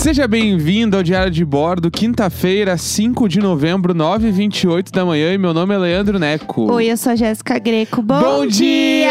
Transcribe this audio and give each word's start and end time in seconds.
Seja 0.00 0.26
bem-vindo 0.26 0.96
ao 0.96 1.02
Diário 1.02 1.30
de 1.30 1.44
Bordo, 1.44 1.90
quinta-feira, 1.90 2.78
5 2.78 3.28
de 3.28 3.38
novembro, 3.38 3.94
9h28 3.94 4.90
da 4.90 5.04
manhã. 5.04 5.34
E 5.34 5.38
meu 5.38 5.52
nome 5.52 5.74
é 5.74 5.78
Leandro 5.78 6.18
Neco. 6.18 6.72
Oi, 6.72 6.86
eu 6.86 6.96
sou 6.96 7.12
a 7.12 7.16
Jéssica 7.16 7.58
Greco. 7.58 8.00
Bom, 8.00 8.18
Bom 8.18 8.46
dia! 8.46 9.10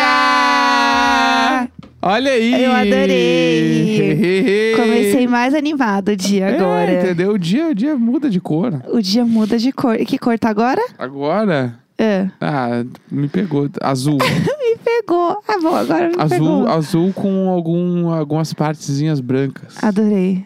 Olha 2.01 2.31
aí! 2.31 2.63
Eu 2.63 2.71
adorei. 2.71 4.73
Comecei 4.75 5.27
mais 5.27 5.53
animado 5.53 6.09
o 6.09 6.15
dia 6.15 6.45
É, 6.49 6.55
agora. 6.59 6.91
entendeu? 7.03 7.33
O 7.33 7.39
dia, 7.39 7.67
o 7.69 7.75
dia 7.75 7.95
muda 7.95 8.27
de 8.27 8.41
cor. 8.41 8.81
O 8.91 8.99
dia 8.99 9.23
muda 9.23 9.59
de 9.59 9.71
cor. 9.71 9.95
E 9.95 10.05
que 10.05 10.17
cor 10.17 10.39
tá 10.39 10.49
agora? 10.49 10.81
Agora, 10.97 11.75
É. 11.99 12.27
ah, 12.41 12.83
me 13.11 13.27
pegou. 13.27 13.69
Azul. 13.81 14.17
Me 14.69 14.75
pegou. 14.85 15.41
Ah, 15.47 15.57
bom, 15.59 15.75
agora 15.75 16.09
me 16.09 16.15
azul, 16.19 16.29
pegou. 16.29 16.67
azul 16.67 17.13
com 17.13 17.49
algum, 17.49 18.07
algumas 18.09 18.53
partezinhas 18.53 19.19
brancas. 19.19 19.75
Adorei. 19.81 20.45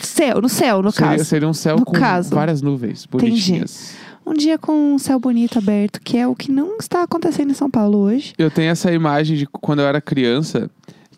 Céu, 0.00 0.40
no 0.40 0.48
céu, 0.48 0.82
no 0.82 0.90
seria, 0.90 1.10
caso. 1.10 1.24
seria 1.24 1.48
um 1.48 1.52
céu 1.54 1.76
No 1.78 1.84
com 1.84 1.92
caso. 1.92 2.34
várias 2.34 2.60
nuvens 2.62 3.04
Entendi. 3.06 3.30
bonitinhas. 3.30 3.94
Um 4.26 4.32
dia 4.32 4.56
com 4.58 4.94
um 4.94 4.98
céu 4.98 5.18
bonito 5.20 5.58
aberto, 5.58 6.00
que 6.00 6.16
é 6.16 6.26
o 6.26 6.34
que 6.34 6.50
não 6.50 6.78
está 6.78 7.02
acontecendo 7.02 7.50
em 7.50 7.54
São 7.54 7.70
Paulo 7.70 7.98
hoje. 7.98 8.32
Eu 8.38 8.50
tenho 8.50 8.70
essa 8.70 8.90
imagem 8.92 9.36
de 9.36 9.46
quando 9.46 9.80
eu 9.80 9.86
era 9.86 10.00
criança, 10.00 10.70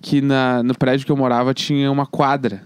que 0.03 0.21
na, 0.21 0.63
no 0.63 0.77
prédio 0.77 1.07
que 1.07 1.13
eu 1.13 1.17
morava 1.17 1.55
tinha 1.55 1.91
uma 1.91 2.05
quadra. 2.07 2.63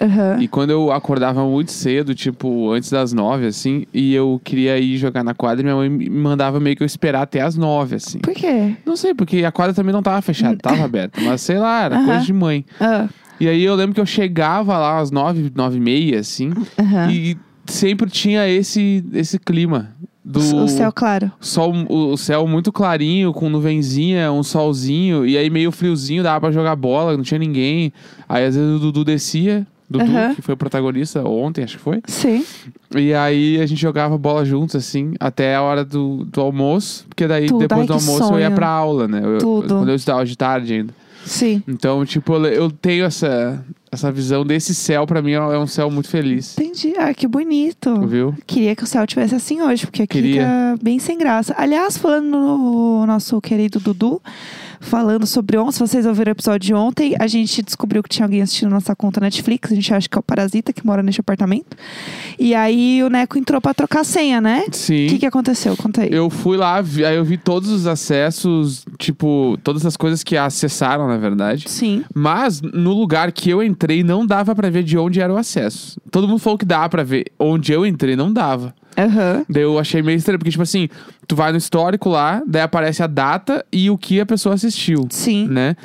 Aham. 0.00 0.38
E 0.40 0.48
quando 0.48 0.70
eu 0.70 0.90
acordava 0.90 1.44
muito 1.44 1.70
cedo, 1.70 2.14
tipo, 2.14 2.72
antes 2.72 2.90
das 2.90 3.12
nove, 3.12 3.46
assim, 3.46 3.84
e 3.92 4.14
eu 4.14 4.40
queria 4.42 4.78
ir 4.78 4.96
jogar 4.96 5.22
na 5.22 5.34
quadra, 5.34 5.62
minha 5.62 5.76
mãe 5.76 5.88
me 5.90 6.08
mandava 6.08 6.58
meio 6.58 6.74
que 6.74 6.82
eu 6.82 6.86
esperar 6.86 7.22
até 7.22 7.42
as 7.42 7.54
nove, 7.54 7.94
assim. 7.96 8.18
Por 8.18 8.32
quê? 8.32 8.74
Não 8.86 8.96
sei, 8.96 9.12
porque 9.14 9.44
a 9.44 9.52
quadra 9.52 9.74
também 9.74 9.92
não 9.92 10.02
tava 10.02 10.20
fechada, 10.22 10.56
tava 10.56 10.84
aberta. 10.84 11.20
Mas 11.20 11.42
sei 11.42 11.58
lá, 11.58 11.82
era 11.84 11.96
Aham. 12.00 12.06
coisa 12.06 12.24
de 12.24 12.32
mãe. 12.32 12.64
Ah, 12.80 13.08
E 13.40 13.48
aí 13.48 13.62
eu 13.64 13.74
lembro 13.74 13.94
que 13.94 14.00
eu 14.00 14.06
chegava 14.06 14.76
lá 14.78 14.98
às 15.00 15.10
nove, 15.10 15.50
nove 15.54 15.76
e 15.76 15.80
meia, 15.80 16.20
assim, 16.20 16.52
aham. 16.78 17.10
e 17.10 17.36
sempre 17.66 18.08
tinha 18.10 18.48
esse, 18.48 19.04
esse 19.12 19.38
clima. 19.38 19.94
Do 20.26 20.40
O 20.40 20.68
céu 20.68 20.90
claro. 20.90 21.30
sol, 21.38 21.74
o 21.88 22.12
o 22.12 22.16
céu 22.16 22.46
muito 22.46 22.72
clarinho, 22.72 23.30
com 23.32 23.50
nuvenzinha, 23.50 24.32
um 24.32 24.42
solzinho, 24.42 25.26
e 25.26 25.36
aí 25.36 25.50
meio 25.50 25.70
friozinho, 25.70 26.22
dava 26.22 26.40
pra 26.40 26.50
jogar 26.50 26.74
bola, 26.76 27.14
não 27.14 27.22
tinha 27.22 27.38
ninguém. 27.38 27.92
Aí 28.26 28.44
às 28.46 28.56
vezes 28.56 28.76
o 28.76 28.78
Dudu 28.78 29.04
descia, 29.04 29.66
Dudu, 29.88 30.04
Aham. 30.04 30.34
que 30.34 30.42
foi 30.42 30.54
o 30.54 30.56
protagonista 30.56 31.22
ontem, 31.28 31.62
acho 31.64 31.76
que 31.76 31.82
foi. 31.82 32.00
Sim. 32.06 32.44
E 32.96 33.12
aí 33.12 33.60
a 33.60 33.66
gente 33.66 33.80
jogava 33.80 34.16
bola 34.16 34.44
juntos, 34.44 34.74
assim, 34.76 35.14
até 35.20 35.54
a 35.54 35.62
hora 35.62 35.84
do, 35.84 36.24
do 36.24 36.40
almoço, 36.40 37.04
porque 37.08 37.26
daí 37.26 37.46
Tudo. 37.46 37.60
depois 37.60 37.80
Ai, 37.82 37.86
do 37.86 37.92
almoço 37.92 38.32
eu 38.32 38.38
ia 38.38 38.46
sonho. 38.46 38.54
pra 38.56 38.68
aula, 38.68 39.06
né? 39.08 39.20
Eu- 39.22 39.38
Tudo. 39.38 39.68
quando 39.76 39.88
eu 39.90 39.94
estudava 39.94 40.24
de 40.24 40.36
tarde 40.36 40.72
ainda. 40.74 40.94
Sim. 41.26 41.62
Então, 41.66 42.04
tipo, 42.04 42.34
eu, 42.46 42.70
tenho 42.70 43.04
essa, 43.06 43.64
essa 43.90 44.12
visão 44.12 44.44
desse 44.44 44.74
céu, 44.74 45.06
pra 45.06 45.22
mim 45.22 45.30
é 45.32 45.36
é 45.36 45.58
um 45.58 45.66
céu 45.66 45.90
muito 45.90 46.08
feliz. 46.08 46.54
Entendi. 46.58 46.92
Ah, 46.98 47.14
que 47.14 47.26
bonito. 47.26 48.06
Viu? 48.06 48.34
Queria 48.46 48.76
que 48.76 48.84
o 48.84 48.86
céu 48.86 49.06
tivesse 49.06 49.34
assim 49.34 49.62
hoje, 49.62 49.86
porque 49.86 50.02
aqui 50.02 50.20
Queria. 50.20 50.42
tá 50.44 50.76
bem 50.82 50.98
sem 50.98 51.16
graça. 51.16 51.54
Aliás, 51.56 51.96
falando 51.96 52.26
no 52.28 53.06
nosso 53.06 53.40
querido 53.40 53.80
Dudu, 53.80 54.20
falando 54.80 55.26
sobre 55.26 55.56
ontem, 55.56 55.72
se 55.72 55.80
vocês 55.80 56.06
ouviram 56.06 56.30
o 56.30 56.34
episódio 56.34 56.66
de 56.66 56.74
ontem, 56.74 57.14
a 57.18 57.26
gente 57.26 57.62
descobriu 57.62 58.02
que 58.02 58.08
tinha 58.08 58.24
alguém 58.26 58.42
assistindo 58.42 58.70
nossa 58.70 58.94
conta 58.94 59.20
Netflix, 59.20 59.70
a 59.70 59.74
gente 59.74 59.92
acha 59.94 60.08
que 60.08 60.16
é 60.16 60.20
o 60.20 60.22
Parasita 60.22 60.72
que 60.72 60.84
mora 60.86 61.02
neste 61.02 61.20
apartamento. 61.20 61.76
E 62.38 62.54
aí 62.54 63.02
o 63.02 63.08
Neco 63.08 63.38
entrou 63.38 63.60
pra 63.60 63.72
trocar 63.74 64.00
a 64.00 64.04
senha, 64.04 64.40
né? 64.40 64.64
Sim. 64.72 65.06
O 65.06 65.08
que, 65.10 65.18
que 65.20 65.26
aconteceu? 65.26 65.76
Conta 65.76 66.02
aí. 66.02 66.08
Eu 66.12 66.28
fui 66.30 66.56
lá, 66.56 66.80
vi- 66.80 67.04
aí 67.04 67.16
eu 67.16 67.24
vi 67.24 67.36
todos 67.36 67.70
os 67.70 67.86
acessos, 67.86 68.84
tipo, 68.98 69.58
todas 69.62 69.84
as 69.86 69.96
coisas 69.96 70.22
que 70.22 70.36
acessaram, 70.36 71.06
na 71.08 71.16
verdade. 71.16 71.68
Sim. 71.68 72.04
Mas 72.14 72.60
no 72.60 72.92
lugar 72.92 73.32
que 73.32 73.50
eu 73.50 73.62
entrei, 73.62 74.02
não 74.02 74.26
dava 74.26 74.54
pra 74.54 74.70
ver 74.70 74.82
de 74.82 74.96
onde 74.98 75.20
era 75.20 75.32
o 75.32 75.36
acesso. 75.36 76.00
Todo 76.10 76.26
mundo 76.28 76.38
falou 76.38 76.58
que 76.58 76.64
dá 76.64 76.88
pra 76.88 77.02
ver. 77.02 77.26
Onde 77.38 77.72
eu 77.72 77.84
entrei, 77.86 78.16
não 78.16 78.32
dava. 78.32 78.74
Aham. 78.96 79.44
Daí 79.48 79.62
eu 79.62 79.78
achei 79.78 80.02
meio 80.02 80.16
estranho, 80.16 80.38
porque, 80.38 80.50
tipo 80.50 80.62
assim, 80.62 80.88
tu 81.26 81.34
vai 81.36 81.50
no 81.52 81.58
histórico 81.58 82.08
lá, 82.08 82.42
daí 82.46 82.62
aparece 82.62 83.02
a 83.02 83.06
data 83.06 83.64
e 83.72 83.90
o 83.90 83.98
que 83.98 84.20
a 84.20 84.26
pessoa 84.26 84.54
assistiu, 84.54 85.06
Sim. 85.10 85.48
né? 85.48 85.76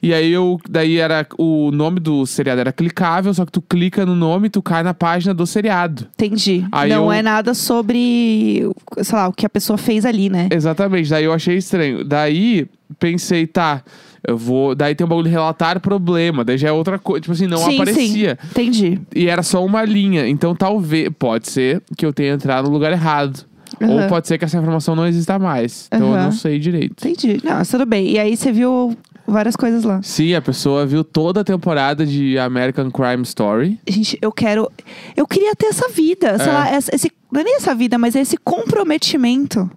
E 0.00 0.14
aí 0.14 0.30
eu, 0.30 0.60
daí 0.70 0.96
era 0.98 1.26
o 1.36 1.72
nome 1.72 1.98
do 1.98 2.24
seriado 2.24 2.60
era 2.60 2.72
clicável, 2.72 3.34
só 3.34 3.44
que 3.44 3.50
tu 3.50 3.60
clica 3.60 4.06
no 4.06 4.14
nome 4.14 4.46
e 4.46 4.50
tu 4.50 4.62
cai 4.62 4.84
na 4.84 4.94
página 4.94 5.34
do 5.34 5.44
seriado. 5.44 6.06
Entendi. 6.14 6.64
Aí 6.70 6.88
Não 6.90 7.06
eu- 7.06 7.12
é 7.12 7.20
nada 7.20 7.52
sobre, 7.52 8.62
sei 9.02 9.18
lá, 9.18 9.26
o 9.26 9.32
que 9.32 9.44
a 9.44 9.48
pessoa 9.50 9.76
fez 9.76 10.04
ali, 10.06 10.30
né? 10.30 10.48
Exatamente, 10.52 11.10
daí 11.10 11.24
eu 11.24 11.32
achei 11.32 11.56
estranho. 11.56 12.04
Daí 12.04 12.66
pensei, 13.00 13.44
tá, 13.46 13.82
eu 14.26 14.36
vou. 14.36 14.74
Daí 14.74 14.94
tem 14.94 15.04
um 15.04 15.08
bagulho 15.08 15.26
de 15.26 15.30
relatar 15.32 15.80
problema, 15.80 16.44
daí 16.44 16.58
já 16.58 16.68
é 16.68 16.72
outra 16.72 16.98
coisa. 16.98 17.20
Tipo 17.20 17.32
assim, 17.32 17.46
não 17.46 17.58
sim, 17.58 17.74
aparecia. 17.76 18.38
sim. 18.40 18.48
Entendi. 18.50 19.00
E 19.14 19.28
era 19.28 19.42
só 19.42 19.64
uma 19.64 19.84
linha. 19.84 20.26
Então 20.28 20.54
talvez. 20.54 21.08
Pode 21.18 21.48
ser 21.50 21.82
que 21.96 22.04
eu 22.04 22.12
tenha 22.12 22.34
entrado 22.34 22.66
no 22.66 22.72
lugar 22.72 22.92
errado. 22.92 23.46
Ou 23.80 23.98
Aham. 23.98 24.08
pode 24.08 24.26
ser 24.26 24.38
que 24.38 24.44
essa 24.44 24.56
informação 24.58 24.96
não 24.96 25.06
exista 25.06 25.38
mais. 25.38 25.86
Então 25.92 26.08
eu 26.08 26.14
Aham. 26.14 26.24
não 26.24 26.32
sei 26.32 26.58
direito. 26.58 27.06
Entendi. 27.06 27.40
Não, 27.44 27.52
mas 27.52 27.68
tudo 27.68 27.84
bem. 27.86 28.10
E 28.10 28.18
aí 28.18 28.36
você 28.36 28.50
viu 28.50 28.96
várias 29.26 29.54
coisas 29.54 29.84
lá. 29.84 30.00
Sim, 30.02 30.34
a 30.34 30.40
pessoa 30.40 30.86
viu 30.86 31.04
toda 31.04 31.42
a 31.42 31.44
temporada 31.44 32.04
de 32.06 32.38
American 32.38 32.90
Crime 32.90 33.22
Story. 33.24 33.78
Gente, 33.86 34.18
eu 34.22 34.32
quero. 34.32 34.70
Eu 35.16 35.26
queria 35.26 35.54
ter 35.54 35.66
essa 35.66 35.88
vida. 35.90 36.38
Sei 36.38 36.48
É. 36.48 36.52
lá, 36.52 36.68
essa- 36.70 36.94
esse. 36.94 37.12
Não 37.30 37.42
é 37.42 37.44
nem 37.44 37.56
essa 37.56 37.74
vida, 37.74 37.98
mas 37.98 38.16
é 38.16 38.20
esse 38.20 38.38
comprometimento. 38.38 39.70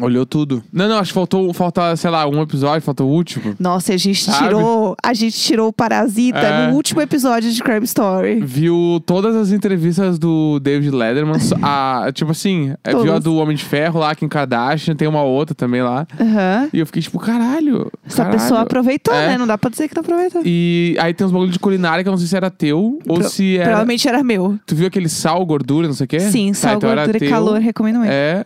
Olhou 0.00 0.26
tudo. 0.26 0.62
Não, 0.72 0.88
não, 0.88 0.98
acho 0.98 1.10
que 1.10 1.14
faltou, 1.14 1.52
falta, 1.54 1.94
sei 1.96 2.10
lá, 2.10 2.26
um 2.26 2.42
episódio, 2.42 2.82
faltou 2.82 3.08
o 3.08 3.12
último. 3.12 3.54
Nossa, 3.58 3.92
a 3.92 3.96
gente 3.96 4.22
Sabe? 4.24 4.44
tirou. 4.44 4.96
A 5.02 5.14
gente 5.14 5.38
tirou 5.38 5.68
o 5.68 5.72
Parasita 5.72 6.38
É. 6.38 6.66
no 6.68 6.74
último 6.74 7.00
episódio 7.00 7.50
de 7.52 7.62
Crime 7.62 7.84
Story. 7.84 8.40
Viu 8.42 9.00
todas 9.06 9.34
as 9.36 9.50
entrevistas 9.52 10.18
do 10.18 10.58
David 10.60 10.90
Letterman. 10.90 11.38
só- 11.40 11.56
a, 11.62 12.10
tipo 12.12 12.30
assim, 12.32 12.74
é, 12.84 12.90
viu 12.90 13.00
a 13.00 13.04
Todas. 13.06 13.24
do 13.24 13.36
Homem 13.36 13.56
de 13.56 13.64
Ferro 13.64 14.00
lá, 14.00 14.14
Kim 14.14 14.28
Kardashian, 14.28 14.94
tem 14.94 15.08
uma 15.08 15.22
outra 15.22 15.54
também 15.54 15.82
lá. 15.82 16.06
Aham. 16.20 16.68
E 16.72 16.78
eu 16.80 16.86
fiquei 16.86 17.02
tipo, 17.02 17.18
caralho. 17.18 17.90
Essa 18.06 18.18
caralho. 18.24 18.38
pessoa 18.38 18.60
aproveitou, 18.60 19.14
É. 19.14 19.28
né? 19.28 19.38
Não 19.38 19.46
dá 19.46 19.56
pra 19.58 19.70
dizer 19.70 19.88
que 19.88 19.94
não 19.94 20.00
aproveitou. 20.02 20.42
E 20.44 20.96
aí 20.98 21.12
tem 21.14 21.26
uns 21.26 21.32
bagulho 21.32 21.50
de 21.50 21.58
culinária 21.58 22.02
que 22.02 22.08
eu 22.08 22.12
não 22.12 22.18
sei 22.18 22.26
se 22.26 22.36
era 22.36 22.50
teu 22.50 22.98
ou 23.06 23.18
Pro- 23.18 23.28
se 23.28 23.56
era. 23.56 23.64
Provavelmente 23.66 24.08
era 24.08 24.22
meu. 24.22 24.58
Tu 24.66 24.74
viu 24.74 24.86
aquele 24.86 25.08
sal, 25.08 25.44
gordura, 25.46 25.86
não 25.86 25.94
sei 25.94 26.04
o 26.04 26.08
quê? 26.08 26.20
Sim, 26.20 26.48
Tá, 26.52 26.54
sal, 26.58 26.74
então 26.76 26.90
era 26.90 27.02
gordura 27.02 27.16
e 27.18 27.20
teu. 27.20 27.30
calor, 27.30 27.60
recomendo 27.60 27.98
muito. 27.98 28.10
É. 28.10 28.44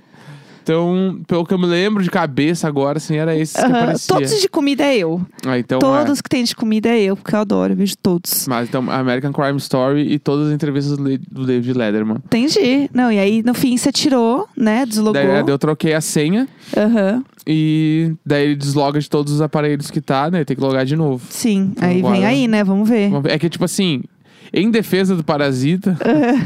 Então, 0.63 1.21
pelo 1.27 1.45
que 1.45 1.55
eu 1.55 1.59
me 1.59 1.67
lembro 1.67 2.03
de 2.03 2.11
cabeça 2.11 2.69
agora, 2.69 2.99
assim, 2.99 3.17
era 3.17 3.35
esse 3.37 3.55
que 3.55 3.61
Aham. 3.61 3.77
aparecia. 3.83 4.15
Todos 4.15 4.41
de 4.41 4.49
comida 4.49 4.85
é 4.85 4.99
eu. 4.99 5.21
Ah, 5.47 5.59
então, 5.59 5.79
é. 5.79 5.81
Todos 5.81 6.21
que 6.21 6.29
tem 6.29 6.45
de 6.45 6.55
comida 6.55 6.89
é 6.91 7.01
eu, 7.03 7.17
porque 7.17 7.35
eu 7.35 7.41
adoro, 7.41 7.73
eu 7.73 7.77
vejo 7.77 7.97
todos. 7.97 8.47
Mas 8.49 8.69
então, 8.69 8.91
American 8.91 9.33
Crime 9.33 9.57
Story 9.59 10.03
e 10.13 10.19
todas 10.19 10.49
as 10.49 10.55
entrevistas 10.55 10.97
do 10.97 11.03
Le- 11.05 11.19
do 11.31 11.47
David 11.47 11.73
Letterman. 11.77 12.19
Entendi. 12.25 12.89
Não, 12.93 13.11
e 13.11 13.19
aí 13.19 13.43
no 13.43 13.55
fim 13.55 13.77
você 13.77 13.91
tirou, 13.91 14.47
né? 14.57 14.85
Deslogou. 14.87 15.15
Daí, 15.15 15.27
daí 15.27 15.45
eu 15.49 15.59
troquei 15.59 15.95
a 15.95 16.01
senha 16.01 16.47
Aham. 16.77 17.25
e 17.47 18.13
daí 18.25 18.45
ele 18.45 18.57
desloga 18.57 19.01
de 19.01 19.09
todos 19.09 19.33
os 19.33 19.41
aparelhos 19.41 19.91
que 19.91 20.01
tá, 20.01 20.31
né? 20.31 20.45
Tem 20.45 20.57
que 20.57 20.63
logar 20.63 20.85
de 20.85 20.95
novo. 20.97 21.25
Sim. 21.31 21.73
Aí 21.81 21.99
Agora- 21.99 22.15
vem 22.15 22.27
aí, 22.27 22.49
né? 22.49 22.63
Vamos 22.63 22.89
ver. 22.89 23.09
Vamos 23.11 23.25
ver. 23.25 23.33
É 23.33 23.39
que, 23.39 23.49
tipo 23.49 23.65
assim, 23.65 24.03
em 24.53 24.71
defesa 24.71 25.15
do 25.17 25.23
Parasita, 25.25 25.97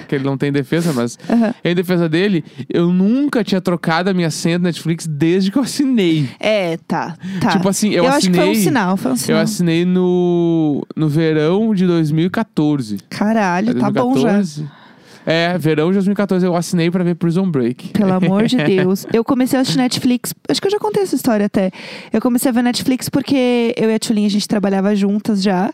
que 0.09 0.15
ele 0.15 0.25
não 0.25 0.37
tem 0.37 0.51
defesa, 0.53 0.93
mas 0.93 1.19
Aham. 1.29 1.55
em 1.65 1.75
defesa 1.75 2.09
dele, 2.09 2.45
eu 2.69 2.91
nunca 2.93 3.43
tinha 3.45 3.61
trocado 3.61 4.11
a 4.11 4.15
minha 4.15 4.31
senha 4.31 4.59
do 4.59 4.63
Netflix 4.63 5.07
desde 5.07 5.51
que 5.51 5.59
eu 5.59 5.63
assinei. 5.63 6.29
É, 6.39 6.77
tá. 6.87 7.17
Tá. 7.41 7.51
Tipo 7.51 7.69
assim, 7.69 7.91
eu, 7.91 8.07
acho 8.07 8.29
que 8.31 8.35
foi 8.37 8.45
um 8.45 8.51
assinei- 8.51 8.63
sinal, 8.65 8.97
foi 8.97 9.11
um 9.11 9.15
Eu 9.15 9.19
sinal. 9.19 9.41
assinei 9.41 9.85
no, 9.85 10.87
no 10.97 11.09
verão 11.09 11.75
de 11.75 11.87
2014. 11.87 12.99
Caralho, 13.09 13.71
É 13.71 13.75
tá 13.75 13.91
bom 13.91 14.17
já. 14.19 14.43
2014? 15.25 15.27
É, 15.27 15.57
verão 15.59 15.89
de 15.89 15.95
2014 15.95 16.45
eu 16.45 16.55
assinei 16.55 16.91
pra 16.91 17.03
ver 17.03 17.15
Prison 17.15 17.51
Break. 17.51 17.89
Pelo 17.89 18.13
amor 18.15 18.47
de 18.47 18.57
Deus. 18.57 19.07
Eu 19.13 19.25
comecei 19.25 19.59
a 19.59 19.63
assistir 19.63 19.79
Netflix. 19.79 20.35
Acho 20.49 20.61
que 20.61 20.67
eu 20.67 20.71
já 20.71 20.79
contei 20.79 21.03
essa 21.03 21.15
história 21.15 21.47
até. 21.47 21.71
Eu 22.13 22.21
comecei 22.21 22.51
a 22.51 22.53
ver 22.53 22.63
Netflix 22.63 23.09
porque 23.09 23.75
eu 23.77 23.91
e 23.91 23.95
a 23.95 23.99
Tchulinha, 23.99 24.27
a 24.27 24.31
gente 24.31 24.47
trabalhava 24.47 24.95
juntas 24.95 25.43
já. 25.43 25.73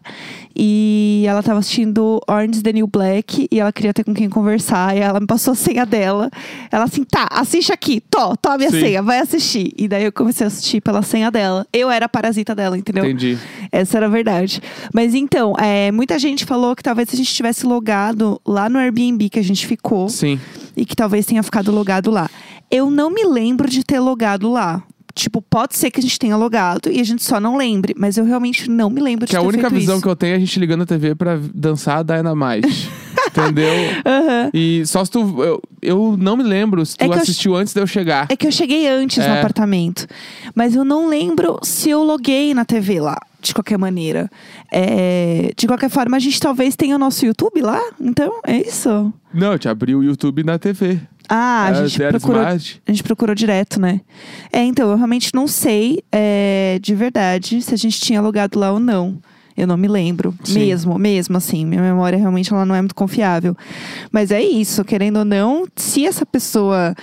E 0.57 1.25
ela 1.27 1.43
tava 1.43 1.59
assistindo 1.59 2.21
Orange 2.29 2.59
is 2.59 2.63
the 2.63 2.73
New 2.73 2.87
Black. 2.87 3.49
E 3.51 3.61
ela 3.61 3.73
queria 3.73 3.93
ter 3.93 4.05
com 4.05 4.15
quem 4.15 4.29
conversar. 4.29 4.97
E 4.97 5.01
ela 5.01 5.19
me 5.19 5.27
passou 5.27 5.53
a 5.53 5.57
senha 5.57 5.85
dela. 5.85 6.31
Ela 6.71 6.85
assim, 6.85 7.05
tá, 7.05 7.27
assiste 7.31 7.73
aqui. 7.73 8.01
Tô, 8.09 8.37
tô 8.37 8.49
a 8.51 8.59
minha 8.59 8.71
Sim. 8.71 8.81
senha, 8.81 9.03
vai 9.03 9.19
assistir. 9.19 9.73
E 9.77 9.89
daí 9.89 10.05
eu 10.05 10.13
comecei 10.13 10.45
a 10.45 10.49
assistir 10.49 10.81
pela 10.81 11.03
senha 11.03 11.31
dela. 11.31 11.67
Eu 11.73 11.91
era 11.91 12.07
a 12.07 12.09
parasita 12.09 12.55
dela, 12.55 12.79
entendeu? 12.79 13.05
Entendi. 13.05 13.39
Essa 13.73 13.99
era 13.99 14.07
a 14.07 14.09
verdade. 14.09 14.61
Mas 14.93 15.15
então, 15.15 15.55
é, 15.59 15.91
muita 15.91 16.19
gente 16.19 16.45
falou 16.45 16.77
que 16.77 16.83
talvez 16.83 17.09
se 17.09 17.17
a 17.17 17.19
gente 17.19 17.33
tivesse 17.33 17.67
logado 17.67 18.41
lá 18.47 18.69
no 18.69 18.79
Airbnb 18.79 19.29
que 19.29 19.40
a 19.41 19.45
gente 19.45 19.67
ficou 19.67 20.09
Sim. 20.09 20.39
e 20.77 20.85
que 20.85 20.95
talvez 20.95 21.27
tenha 21.27 21.43
ficado 21.43 21.73
logado 21.73 22.11
lá. 22.11 22.29
Eu 22.71 22.91
não 22.91 23.11
me 23.11 23.25
lembro 23.25 23.69
de 23.69 23.83
ter 23.85 23.99
logado 23.99 24.51
lá. 24.51 24.83
Tipo, 25.13 25.43
pode 25.43 25.77
ser 25.77 25.91
que 25.91 25.99
a 25.99 26.03
gente 26.03 26.17
tenha 26.21 26.37
logado 26.37 26.89
e 26.91 27.01
a 27.01 27.05
gente 27.05 27.23
só 27.25 27.41
não 27.41 27.57
lembre, 27.57 27.95
mas 27.99 28.17
eu 28.17 28.25
realmente 28.25 28.71
não 28.71 28.89
me 28.89 29.01
lembro 29.01 29.27
de 29.27 29.31
Que 29.31 29.37
a 29.37 29.41
ter 29.41 29.47
única 29.47 29.69
feito 29.69 29.81
visão 29.81 29.97
isso. 29.97 30.03
que 30.05 30.09
eu 30.09 30.15
tenho 30.15 30.35
é 30.35 30.37
a 30.37 30.39
gente 30.39 30.59
ligando 30.61 30.83
a 30.83 30.87
TV 30.87 31.17
pra 31.17 31.37
dançar 31.53 31.99
a 31.99 32.03
Dynamite. 32.05 32.89
Entendeu? 33.27 33.73
Aham. 34.07 34.51
E 34.55 34.83
só 34.87 35.05
se 35.05 35.11
tu. 35.11 35.43
Eu, 35.43 35.61
eu 35.83 36.17
não 36.19 36.37
me 36.37 36.43
lembro 36.45 36.85
se 36.87 36.97
tu 36.97 37.05
É 37.05 37.09
que 37.09 37.15
eu- 37.15 37.19
assistiu 37.21 37.55
antes 37.57 37.73
de 37.75 37.81
eu 37.81 37.87
chegar. 37.87 38.27
É 38.29 38.37
que 38.37 38.47
eu 38.47 38.53
cheguei 38.53 38.89
antes 38.89 39.19
no 39.19 39.25
É. 39.25 39.39
apartamento. 39.39 40.07
Mas 40.55 40.75
eu 40.75 40.85
não 40.85 41.09
lembro 41.09 41.59
se 41.63 41.91
eu 41.91 42.03
loguei 42.03 42.55
na 42.55 42.65
TV 42.65 43.01
lá. 43.01 43.17
De 43.41 43.55
qualquer 43.55 43.79
maneira. 43.79 44.29
É, 44.73 45.53
de 45.57 45.67
qualquer 45.67 45.91
forma, 45.91 46.17
a 46.17 46.21
gente 46.21 46.39
talvez 46.41 46.77
tenha 46.77 46.97
o 46.97 46.99
nosso 46.99 47.25
YouTube 47.25 47.61
lá. 47.63 47.81
Então, 48.01 48.41
é 48.47 48.57
isso. 48.61 49.13
Não, 49.33 49.53
eu 49.53 49.59
te 49.59 49.69
abri 49.69 49.95
o 49.95 50.03
YouTube 50.03 50.43
na 50.45 50.59
TV. 50.59 50.99
Ah, 51.29 51.67
a 51.67 51.71
É, 51.71 51.75
gente 51.87 51.99
zero 51.99 52.19
procurou. 52.19 52.43
smart. 52.43 52.83
A 52.87 52.91
gente 52.91 53.03
procurou 53.03 53.35
direto, 53.35 53.81
né? 53.81 54.01
É, 54.53 54.63
então, 54.65 54.91
eu 54.91 54.97
realmente 54.97 55.31
não 55.35 55.47
sei 55.47 56.03
é, 56.11 56.79
de 56.83 56.95
verdade 56.95 57.63
se 57.63 57.73
a 57.73 57.77
gente 57.77 58.01
tinha 58.01 58.19
alugado 58.19 58.59
lá 58.59 58.73
ou 58.73 58.81
não. 58.81 59.19
Eu 59.56 59.67
não 59.67 59.76
me 59.76 59.88
lembro. 59.88 60.35
Sim. 60.44 60.58
Mesmo, 60.61 60.99
mesmo 60.99 61.37
assim. 61.37 61.67
Minha 61.67 61.82
memória 61.82 62.19
realmente 62.19 62.52
ela 62.52 62.64
não 62.64 62.75
é 62.75 62.81
muito 62.81 62.94
confiável. 62.94 63.56
Mas 64.11 64.31
é 64.31 64.41
isso, 64.43 64.85
querendo 64.85 65.19
ou 65.19 65.25
não, 65.25 65.67
se 65.76 66.06
essa 66.06 66.25
pessoa, 66.25 66.94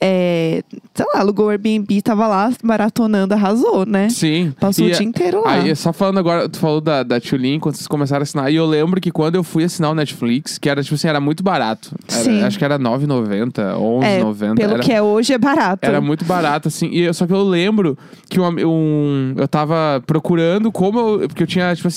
é, 0.00 0.62
sei 0.94 1.06
lá, 1.14 1.20
alugou 1.20 1.46
o 1.46 1.48
Airbnb, 1.50 2.02
tava 2.02 2.26
lá 2.26 2.52
maratonando, 2.62 3.34
arrasou, 3.34 3.86
né? 3.86 4.08
Sim. 4.10 4.52
Passou 4.60 4.86
E 4.86 4.92
o 4.92 4.94
dia 4.94 5.04
inteiro 5.06 5.42
lá. 5.42 5.52
Aí, 5.54 5.74
só 5.74 5.92
falando 5.92 6.18
agora, 6.18 6.48
tu 6.48 6.58
falou 6.58 6.80
da, 6.80 7.02
da 7.02 7.18
Tulin, 7.20 7.58
quando 7.58 7.76
vocês 7.76 7.86
começaram 7.88 8.22
a 8.22 8.24
assinar. 8.24 8.52
E 8.52 8.56
eu 8.56 8.66
lembro 8.66 9.00
que 9.00 9.10
quando 9.10 9.34
eu 9.36 9.42
fui 9.42 9.64
assinar 9.64 9.90
o 9.90 9.94
Netflix, 9.94 10.58
que 10.58 10.68
era, 10.68 10.82
tipo 10.82 10.94
assim, 10.94 11.08
era 11.08 11.20
muito 11.20 11.42
barato. 11.42 11.90
Era- 12.12 12.22
Sim. 12.22 12.42
Acho 12.42 12.58
que 12.58 12.64
era 12.64 12.76
R$ 12.76 12.82
9,90, 12.84 13.58
R$ 13.72 13.78
11,90. 13.78 14.54
Pelo 14.56 14.74
era, 14.74 14.82
que 14.82 14.92
é 14.92 15.00
hoje, 15.02 15.32
é 15.32 15.38
barato. 15.38 15.84
Era 15.86 16.00
muito 16.00 16.24
barato, 16.24 16.68
assim. 16.68 16.90
E 16.92 17.12
só 17.14 17.26
que 17.26 17.32
eu 17.32 17.42
lembro 17.42 17.96
que 18.28 18.38
um, 18.38 18.46
um- 18.66 19.34
eu 19.36 19.48
tava 19.48 20.02
procurando 20.06 20.70
como 20.70 20.98
eu. 20.98 21.28
Porque 21.28 21.42
eu 21.42 21.46
tinha, 21.46 21.74
tipo 21.74 21.88
assim. 21.88 21.93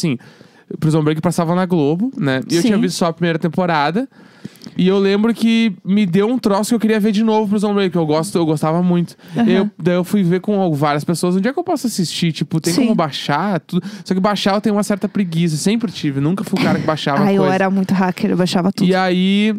Prison 0.79 1.01
Break 1.01 1.21
passava 1.21 1.55
na 1.55 1.65
Globo, 1.65 2.11
né? 2.17 2.41
E 2.49 2.55
eu 2.55 2.61
Sim. 2.61 2.67
tinha 2.69 2.77
visto 2.77 2.97
só 2.97 3.05
a 3.07 3.13
primeira 3.13 3.39
temporada. 3.39 4.07
E 4.77 4.87
eu 4.87 4.99
lembro 4.99 5.33
que 5.33 5.73
me 5.83 6.05
deu 6.05 6.27
um 6.27 6.37
troço 6.37 6.69
que 6.69 6.75
eu 6.75 6.79
queria 6.79 6.99
ver 6.99 7.11
de 7.11 7.23
novo 7.23 7.49
Prison 7.49 7.73
Break, 7.73 7.91
que 7.91 7.97
eu, 7.97 8.05
gosto, 8.05 8.37
eu 8.37 8.45
gostava 8.45 8.83
muito. 8.83 9.15
E 9.47 9.53
eu- 9.53 9.71
daí 9.81 9.95
eu 9.95 10.03
fui 10.03 10.21
ver 10.23 10.39
com 10.41 10.71
várias 10.73 11.03
pessoas. 11.03 11.35
Onde 11.35 11.47
é 11.47 11.53
que 11.53 11.57
eu 11.57 11.63
posso 11.63 11.87
assistir? 11.87 12.31
Tipo, 12.31 12.59
tem 12.59 12.73
Sim. 12.73 12.81
como 12.83 12.95
baixar? 12.95 13.59
Tudo. 13.61 13.81
Só 14.03 14.13
que 14.13 14.19
baixar 14.19 14.53
eu 14.55 14.61
tenho 14.61 14.75
uma 14.75 14.83
certa 14.83 15.07
preguiça. 15.09 15.55
Sempre 15.57 15.91
tive. 15.91 16.19
Nunca 16.19 16.43
fui 16.43 16.59
o 16.59 16.63
cara 16.63 16.77
que 16.79 16.85
baixava 16.85 17.23
Ai, 17.23 17.37
eu 17.37 17.45
era 17.45 17.69
muito 17.71 17.93
hacker, 17.93 18.31
eu 18.31 18.37
baixava 18.37 18.71
tudo. 18.71 18.87
E 18.87 18.93
aí, 18.93 19.55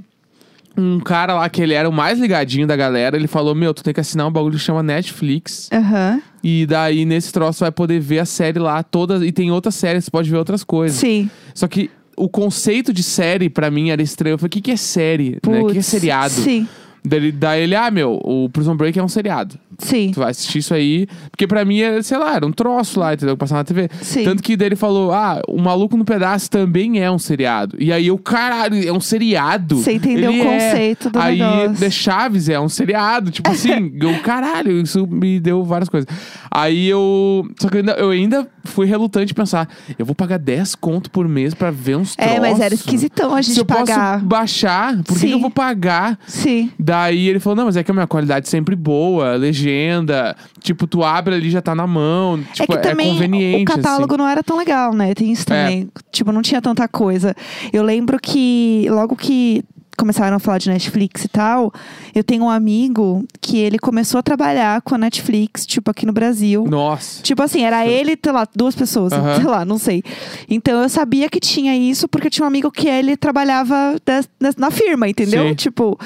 um 0.79 1.01
cara 1.01 1.35
lá 1.35 1.49
que 1.49 1.61
ele 1.61 1.75
era 1.75 1.89
o 1.89 1.93
mais 1.93 2.21
ligadinho 2.21 2.67
da 2.67 2.77
galera, 2.77 3.17
ele 3.17 3.27
falou: 3.27 3.55
Meu, 3.55 3.75
tu 3.75 3.83
tem 3.83 3.93
que 3.93 3.99
assinar 3.99 4.29
um 4.29 4.31
bagulho 4.31 4.57
que 4.57 4.61
chama 4.61 4.83
Netflix. 4.83 5.69
Aham. 5.73 6.23
E 6.43 6.65
daí, 6.67 7.05
nesse 7.05 7.33
troço, 7.33 7.61
vai 7.61 7.73
poder 7.73 7.99
ver 7.99 8.21
a 8.21 8.25
série 8.25 8.61
lá 8.61 8.83
toda. 8.85 9.27
E 9.27 9.33
tem 9.33 9.51
outras 9.51 9.75
séries, 9.75 10.05
você 10.05 10.11
pode 10.11 10.31
ver 10.31 10.37
outras 10.37 10.63
coisas. 10.63 10.97
Sim. 10.97 11.29
Só 11.53 11.67
que 11.67 11.91
o 12.17 12.29
conceito 12.29 12.93
de 12.93 13.03
série, 13.03 13.51
pra 13.51 13.71
mim, 13.73 13.91
era 13.91 14.01
estranho. 14.01 14.35
Eu 14.35 14.39
falei: 14.39 14.49
O 14.49 14.51
que, 14.51 14.61
que 14.61 14.71
é 14.71 14.77
série? 14.77 15.39
Né? 15.45 15.61
O 15.61 15.67
que, 15.67 15.73
que 15.73 15.79
é 15.79 15.83
seriado? 15.83 16.33
Sim, 16.33 16.69
Daí, 17.05 17.33
daí 17.33 17.63
ele: 17.63 17.75
Ah, 17.77 17.91
meu, 17.91 18.21
o 18.25 18.49
Prison 18.51 18.77
Break 18.77 18.99
é 18.99 19.03
um 19.03 19.09
seriado. 19.09 19.59
sim. 19.79 20.11
Tu 20.13 20.21
vai 20.21 20.31
assistir 20.31 20.59
isso 20.59 20.75
aí. 20.75 21.07
Porque 21.31 21.47
pra 21.47 21.65
mim, 21.65 21.79
era, 21.81 22.03
sei 22.03 22.19
lá, 22.19 22.35
era 22.35 22.47
um 22.47 22.53
troço 22.53 22.99
lá, 23.01 23.15
entendeu? 23.15 23.37
Que 23.37 23.41
passava 23.41 23.61
na 23.61 23.65
TV. 23.65 23.89
Sim. 24.03 24.25
Tanto 24.25 24.43
que 24.43 24.57
daí 24.57 24.69
ele 24.69 24.77
falou: 24.77 25.13
Ah, 25.13 25.41
o 25.49 25.61
Maluco 25.61 25.97
no 25.97 26.05
Pedaço 26.05 26.51
também 26.51 27.01
é 27.01 27.11
um 27.11 27.19
seriado. 27.19 27.77
E 27.79 27.93
aí 27.93 28.07
eu, 28.09 28.19
caralho, 28.19 28.87
é 28.87 28.93
um 28.93 29.01
seriado. 29.01 29.77
Você 29.77 29.93
entendeu 29.93 30.31
Ele 30.33 30.41
o 30.41 30.45
é. 30.45 30.55
conceito 30.71 31.11
do 31.11 31.19
Aí 31.19 31.39
negócio. 31.39 31.77
The 31.77 31.91
Chaves 31.91 32.49
é 32.49 32.59
um 32.61 32.69
seriado. 32.69 33.31
Tipo 33.31 33.51
assim, 33.51 33.93
eu, 34.01 34.19
caralho, 34.23 34.73
isso 34.81 35.07
me 35.07 35.39
deu 35.41 35.63
várias 35.65 35.89
coisas. 35.89 36.09
Aí 36.51 36.87
eu. 36.89 37.49
Só 37.61 37.69
que 37.69 37.77
eu 37.77 37.81
ainda, 37.81 37.93
eu 37.93 38.11
ainda 38.11 38.49
fui 38.65 38.87
relutante 38.87 39.33
pensar: 39.33 39.69
eu 39.99 40.05
vou 40.05 40.15
pagar 40.15 40.39
10 40.39 40.75
conto 40.75 41.11
por 41.11 41.29
mês 41.29 41.55
pra 41.55 41.71
ver 41.71 41.97
uns 41.97 42.17
troços. 42.17 42.35
É, 42.37 42.41
mas 42.41 42.61
era 42.61 42.75
esquisitão 42.75 43.35
a 43.35 43.43
Se 43.43 43.51
gente 43.51 43.59
eu 43.59 43.65
pagar. 43.65 44.15
posso 44.15 44.25
baixar, 44.27 45.03
por 45.05 45.19
que 45.19 45.27
que 45.27 45.33
eu 45.33 45.41
vou 45.41 45.51
pagar? 45.51 46.19
Sim. 46.27 46.71
Daí 46.89 47.29
ele 47.29 47.39
falou: 47.39 47.55
não, 47.55 47.65
mas 47.67 47.77
é 47.77 47.85
que 47.85 47.91
a 47.91 47.95
minha 47.95 48.07
qualidade 48.07 48.49
sempre 48.49 48.75
boa, 48.75 49.35
legenda. 49.37 50.35
Tipo, 50.61 50.87
tu 50.87 51.05
abre 51.05 51.35
ali 51.35 51.51
já 51.51 51.61
tá 51.61 51.75
na 51.75 51.87
mão. 51.87 52.43
Tipo, 52.55 52.73
é 52.73 52.77
que 52.79 52.83
também 52.83 53.13
conveniente. 53.13 53.63
o 53.71 53.77
catálogo 53.77 54.15
assim. 54.15 54.23
não 54.23 54.27
era 54.27 54.43
tão 54.43 54.57
legal, 54.57 54.95
né? 54.95 55.13
Tem 55.15 55.31
isso 55.31 55.43
É. 55.43 55.45
também. 55.45 55.91
Tipo, 56.11 56.33
não 56.33 56.41
tinha 56.41 56.63
tanta 56.63 56.89
coisa. 56.89 57.35
Eu 57.75 57.83
lembro 57.83 58.19
que 58.19 58.87
logo 58.89 59.15
que 59.17 59.63
começaram 59.99 60.37
a 60.37 60.39
falar 60.39 60.59
de 60.59 60.71
Netflix 60.71 61.25
e 61.25 61.29
tal, 61.29 61.73
eu 62.15 62.23
tenho 62.23 62.45
um 62.45 62.51
amigo 62.51 63.27
que 63.41 63.59
ele 63.59 63.79
começou 63.79 64.19
a 64.19 64.23
trabalhar 64.23 64.81
com 64.83 64.95
a 64.95 64.99
Netflix, 64.99 65.67
tipo, 65.67 65.91
aqui 65.91 66.07
no 66.07 66.13
Brasil. 66.13 66.65
Nossa. 66.69 67.23
Tipo 67.23 67.43
assim, 67.43 67.63
era 67.63 67.87
ele, 67.87 68.17
sei 68.23 68.33
lá, 68.33 68.47
duas 68.55 68.75
pessoas, 68.75 69.13
sei 69.13 69.45
lá, 69.45 69.65
não 69.65 69.77
sei. 69.77 70.03
Então 70.49 70.83
eu 70.83 70.89
sabia 70.89 71.29
que 71.29 71.41
tinha 71.41 71.77
isso 71.77 72.07
porque 72.09 72.29
eu 72.29 72.31
tinha 72.31 72.45
um 72.45 72.49
amigo 72.49 72.71
que 72.71 72.89
ele 72.89 73.17
trabalhava 73.17 73.97
na 74.57 74.71
firma, 74.71 75.09
entendeu? 75.09 75.49
Sim. 75.49 75.55
Tipo, 75.55 75.99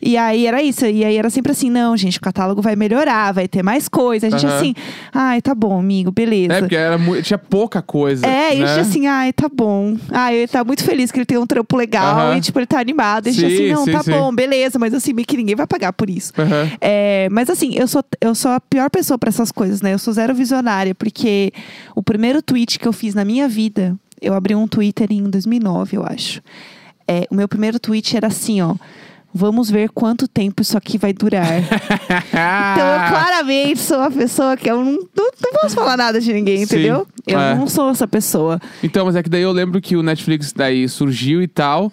e 0.00 0.16
aí 0.16 0.46
era 0.46 0.62
isso. 0.62 0.86
E 0.86 1.04
aí 1.04 1.16
era 1.16 1.28
sempre 1.28 1.52
assim, 1.52 1.68
não, 1.68 1.96
gente, 1.96 2.18
o 2.18 2.20
catálogo 2.20 2.62
vai 2.62 2.76
melhorar, 2.76 3.32
vai 3.32 3.48
ter 3.48 3.62
mais 3.62 3.88
coisa. 3.88 4.28
A 4.28 4.30
gente 4.30 4.46
assim, 4.46 4.74
ai, 5.12 5.42
tá 5.42 5.54
bom, 5.54 5.78
amigo, 5.78 6.12
beleza. 6.12 6.54
É, 6.54 6.60
porque 6.60 6.76
era 6.76 6.98
tinha 7.22 7.38
pouca 7.38 7.82
coisa. 7.82 8.26
É, 8.26 8.56
e 8.56 8.62
a 8.62 8.66
né? 8.66 8.74
gente 8.74 8.80
assim, 8.80 9.06
ai, 9.06 9.32
tá 9.32 9.48
bom. 9.52 9.96
Ai, 10.10 10.36
ele 10.36 10.48
tá 10.48 10.62
muito 10.62 10.84
feliz 10.84 11.10
que 11.10 11.18
ele 11.18 11.26
tem 11.26 11.38
um 11.38 11.46
trampo 11.46 11.76
legal 11.76 12.18
Aham. 12.18 12.36
e, 12.36 12.40
tipo, 12.40 12.58
ele 12.58 12.66
tá 12.66 12.78
animado. 12.78 13.23
E 13.26 13.30
a 13.30 13.32
gente 13.32 13.56
Sim, 13.56 13.64
assim, 13.64 13.72
não, 13.72 13.84
sim, 13.84 13.92
tá 13.92 14.02
sim. 14.02 14.10
bom, 14.10 14.34
beleza, 14.34 14.78
mas 14.78 14.94
assim, 14.94 15.12
meio 15.12 15.26
que 15.26 15.36
ninguém 15.36 15.54
vai 15.54 15.66
pagar 15.66 15.92
por 15.92 16.08
isso. 16.10 16.32
Aham. 16.38 16.70
É, 16.80 17.28
mas 17.30 17.48
assim, 17.50 17.74
eu 17.74 17.86
sou, 17.88 18.04
eu 18.20 18.34
sou 18.34 18.50
a 18.50 18.60
pior 18.60 18.90
pessoa 18.90 19.18
pra 19.18 19.28
essas 19.28 19.50
coisas, 19.52 19.80
né? 19.82 19.94
Eu 19.94 19.98
sou 19.98 20.12
zero 20.12 20.34
visionária, 20.34 20.94
porque 20.94 21.52
o 21.94 22.02
primeiro 22.02 22.42
tweet 22.42 22.78
que 22.78 22.86
eu 22.86 22.92
fiz 22.92 23.14
na 23.14 23.24
minha 23.24 23.48
vida, 23.48 23.96
eu 24.20 24.34
abri 24.34 24.54
um 24.54 24.66
Twitter 24.66 25.08
em 25.10 25.22
2009, 25.24 25.96
eu 25.96 26.04
acho. 26.04 26.40
É, 27.06 27.26
o 27.30 27.34
meu 27.34 27.46
primeiro 27.48 27.78
tweet 27.78 28.16
era 28.16 28.28
assim, 28.28 28.60
ó. 28.62 28.74
Vamos 29.36 29.68
ver 29.68 29.90
quanto 29.90 30.28
tempo 30.28 30.62
isso 30.62 30.78
aqui 30.78 30.96
vai 30.96 31.12
durar. 31.12 31.44
Então, 32.34 32.86
eu 32.86 33.08
claramente 33.08 33.80
sou 33.80 33.98
uma 33.98 34.10
pessoa 34.10 34.56
que 34.56 34.68
eu 34.70 34.76
não, 34.76 34.92
não, 34.92 35.30
não 35.42 35.52
posso 35.60 35.74
falar 35.74 35.96
nada 35.96 36.20
de 36.20 36.32
ninguém, 36.32 36.58
Sim, 36.58 36.62
entendeu? 36.64 37.06
Eu 37.26 37.40
é. 37.40 37.54
não 37.54 37.66
sou 37.66 37.90
essa 37.90 38.06
pessoa. 38.06 38.60
Então, 38.82 39.06
mas 39.06 39.16
é 39.16 39.22
que 39.22 39.28
daí 39.28 39.42
eu 39.42 39.52
lembro 39.52 39.80
que 39.80 39.96
o 39.96 40.02
Netflix 40.02 40.52
daí 40.52 40.88
surgiu 40.88 41.42
e 41.42 41.46
tal. 41.48 41.92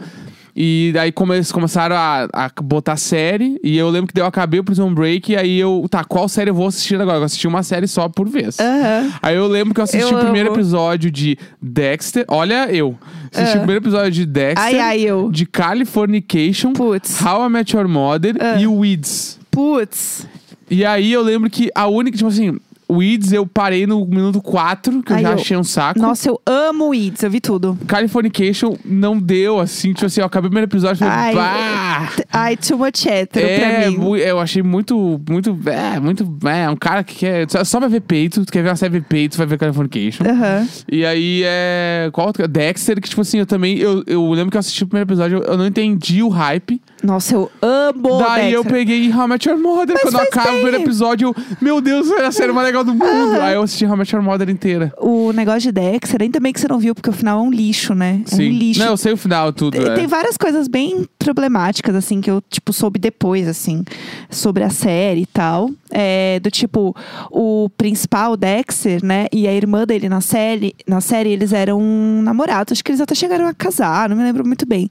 E 0.55 0.91
daí 0.93 1.11
come- 1.11 1.43
começaram 1.53 1.95
a, 1.95 2.27
a 2.33 2.51
botar 2.61 2.97
série. 2.97 3.59
E 3.63 3.77
eu 3.77 3.89
lembro 3.89 4.11
que 4.13 4.19
eu 4.19 4.25
acabei 4.25 4.59
o 4.59 4.63
Prison 4.63 4.93
Break. 4.93 5.31
E 5.31 5.35
aí 5.37 5.59
eu, 5.59 5.85
tá, 5.89 6.03
qual 6.03 6.27
série 6.27 6.49
eu 6.49 6.55
vou 6.55 6.67
assistir 6.67 6.95
agora? 6.95 7.15
Eu 7.15 7.19
vou 7.21 7.25
assistir 7.25 7.47
uma 7.47 7.63
série 7.63 7.87
só 7.87 8.09
por 8.09 8.27
vez. 8.27 8.59
Aham. 8.59 9.11
Aí 9.21 9.35
eu 9.35 9.47
lembro 9.47 9.73
que 9.73 9.79
eu 9.79 9.83
assisti 9.83 10.11
Eu 10.11 10.17
o 10.17 10.21
primeiro 10.21 10.49
amo. 10.49 10.57
episódio 10.57 11.09
de 11.11 11.37
Dexter. 11.61 12.25
Olha 12.27 12.69
eu. 12.71 12.97
Assisti 13.33 13.53
Ah. 13.53 13.55
o 13.55 13.59
primeiro 13.59 13.81
episódio 13.83 14.11
de 14.11 14.25
Dexter. 14.25 14.63
Ai, 14.63 14.79
ai, 14.79 15.01
eu. 15.01 15.31
De 15.31 15.45
Californication. 15.45 16.73
Putz. 16.73 17.21
How 17.21 17.45
I 17.45 17.49
Met 17.49 17.75
Your 17.75 17.87
Mother 17.87 18.35
Ah. 18.39 18.59
e 18.59 18.67
Weeds. 18.67 19.39
Putz. 19.49 20.27
E 20.69 20.85
aí 20.85 21.11
eu 21.11 21.21
lembro 21.21 21.49
que 21.49 21.69
a 21.75 21.87
única, 21.87 22.17
tipo 22.17 22.29
assim, 22.29 22.57
Weeds 22.91 23.31
eu 23.31 23.45
parei 23.45 23.85
no 23.87 24.05
minuto 24.05 24.41
4, 24.41 25.01
que 25.03 25.11
eu 25.11 25.15
Ai, 25.17 25.21
já 25.23 25.29
eu- 25.29 25.35
achei 25.35 25.57
um 25.57 25.63
saco. 25.63 25.99
Nossa, 25.99 26.29
eu 26.29 26.39
amo 26.45 26.89
Weeds, 26.89 27.23
eu 27.23 27.29
vi 27.31 27.39
tudo. 27.39 27.77
Californication 27.87 28.75
não 28.83 29.17
deu, 29.19 29.59
assim, 29.59 29.93
tipo 29.93 30.05
assim, 30.05 30.19
eu 30.21 30.25
acabei 30.25 30.47
o 30.47 30.51
primeiro 30.51 30.69
episódio 30.69 31.03
e 31.05 31.07
Ai, 31.07 31.33
falei, 31.33 31.51
bah! 31.51 32.07
T- 32.15 32.25
Ai, 32.31 32.57
too 32.57 32.77
much 32.77 33.05
hétero 33.05 33.45
É, 33.47 33.59
pra 33.81 33.89
mim. 33.91 33.97
mu- 33.97 34.17
eu 34.17 34.39
achei 34.39 34.61
muito, 34.63 35.19
muito, 35.29 35.57
é, 35.67 35.99
muito, 35.99 36.27
é, 36.47 36.69
um 36.69 36.75
cara 36.75 37.03
que 37.03 37.15
quer, 37.15 37.49
só, 37.49 37.63
só 37.63 37.79
vai 37.79 37.89
ver 37.89 38.01
peito, 38.01 38.45
tu 38.45 38.51
quer 38.51 38.63
ver 38.63 38.69
uma 38.69 38.75
série 38.75 38.99
de 38.99 39.05
peito, 39.05 39.33
tu 39.33 39.37
vai 39.37 39.47
ver 39.47 39.57
Californication. 39.57 40.25
Aham. 40.25 40.67
E 40.91 41.05
aí, 41.05 41.41
é, 41.45 42.09
qual 42.11 42.27
outro? 42.27 42.47
Dexter, 42.47 42.99
que 42.99 43.07
tipo 43.09 43.21
assim, 43.21 43.39
eu 43.39 43.45
também, 43.45 43.77
eu, 43.77 44.03
eu 44.07 44.29
lembro 44.31 44.51
que 44.51 44.57
eu 44.57 44.59
assisti 44.59 44.83
o 44.83 44.87
primeiro 44.87 45.07
episódio, 45.09 45.37
eu, 45.39 45.43
eu 45.43 45.57
não 45.57 45.65
entendi 45.67 46.21
o 46.23 46.29
hype. 46.29 46.81
Nossa, 47.03 47.33
eu 47.35 47.51
amo 47.61 48.19
Daí 48.19 48.51
eu 48.53 48.63
Dexter. 48.63 48.79
peguei 48.79 49.13
How 49.13 49.25
I 49.25 49.27
Met 49.29 49.47
Your 49.49 49.57
Mother, 49.59 49.97
quando 50.01 50.13
faz 50.13 50.27
acaba 50.27 50.49
o 50.49 50.51
bem. 50.53 50.61
primeiro 50.61 50.83
episódio, 50.85 51.27
eu, 51.29 51.35
meu 51.61 51.81
Deus, 51.81 52.09
é 52.11 52.25
a 52.25 52.31
série 52.31 52.51
mais 52.51 52.67
legal 52.67 52.80
do 52.83 52.93
mundo. 52.93 53.39
Aí 53.41 53.53
eu 53.55 53.61
assisti 53.63 53.85
Met 53.87 54.13
Your 54.15 54.23
Mother 54.23 54.49
inteira. 54.49 54.93
O 54.99 55.31
negócio 55.31 55.61
de 55.61 55.71
Dexter, 55.71 56.21
ainda 56.21 56.39
bem 56.39 56.51
que 56.53 56.59
você 56.59 56.67
não 56.67 56.79
viu, 56.79 56.93
porque 56.95 57.09
o 57.09 57.13
final 57.13 57.39
é 57.39 57.41
um 57.41 57.51
lixo, 57.51 57.93
né? 57.93 58.21
É 58.31 58.35
um 58.35 58.39
lixo. 58.39 58.79
Não, 58.79 58.87
eu 58.87 58.97
sei 58.97 59.13
o 59.13 59.17
final, 59.17 59.51
tudo. 59.53 59.77
Tem- 59.77 59.87
é. 59.87 59.93
Tem 59.95 60.07
várias 60.07 60.37
coisas 60.37 60.67
bem 60.67 61.05
problemáticas, 61.19 61.95
assim, 61.95 62.21
que 62.21 62.29
eu, 62.31 62.41
tipo, 62.49 62.71
soube 62.73 62.99
depois, 62.99 63.47
assim, 63.47 63.83
sobre 64.29 64.63
a 64.63 64.69
série 64.69 65.21
e 65.21 65.25
tal. 65.25 65.69
É, 65.89 66.39
do 66.39 66.49
tipo, 66.49 66.95
o 67.29 67.69
principal, 67.77 68.35
Dexter, 68.37 69.03
né, 69.03 69.27
e 69.31 69.47
a 69.47 69.53
irmã 69.53 69.85
dele 69.85 70.07
na 70.09 70.21
série, 70.21 70.73
na 70.87 71.01
série, 71.01 71.29
eles 71.31 71.51
eram 71.53 71.81
namorados. 72.23 72.71
Acho 72.73 72.83
que 72.83 72.91
eles 72.91 73.01
até 73.01 73.13
chegaram 73.13 73.47
a 73.47 73.53
casar, 73.53 74.09
não 74.09 74.15
me 74.15 74.23
lembro 74.23 74.45
muito 74.45 74.65
bem. 74.65 74.89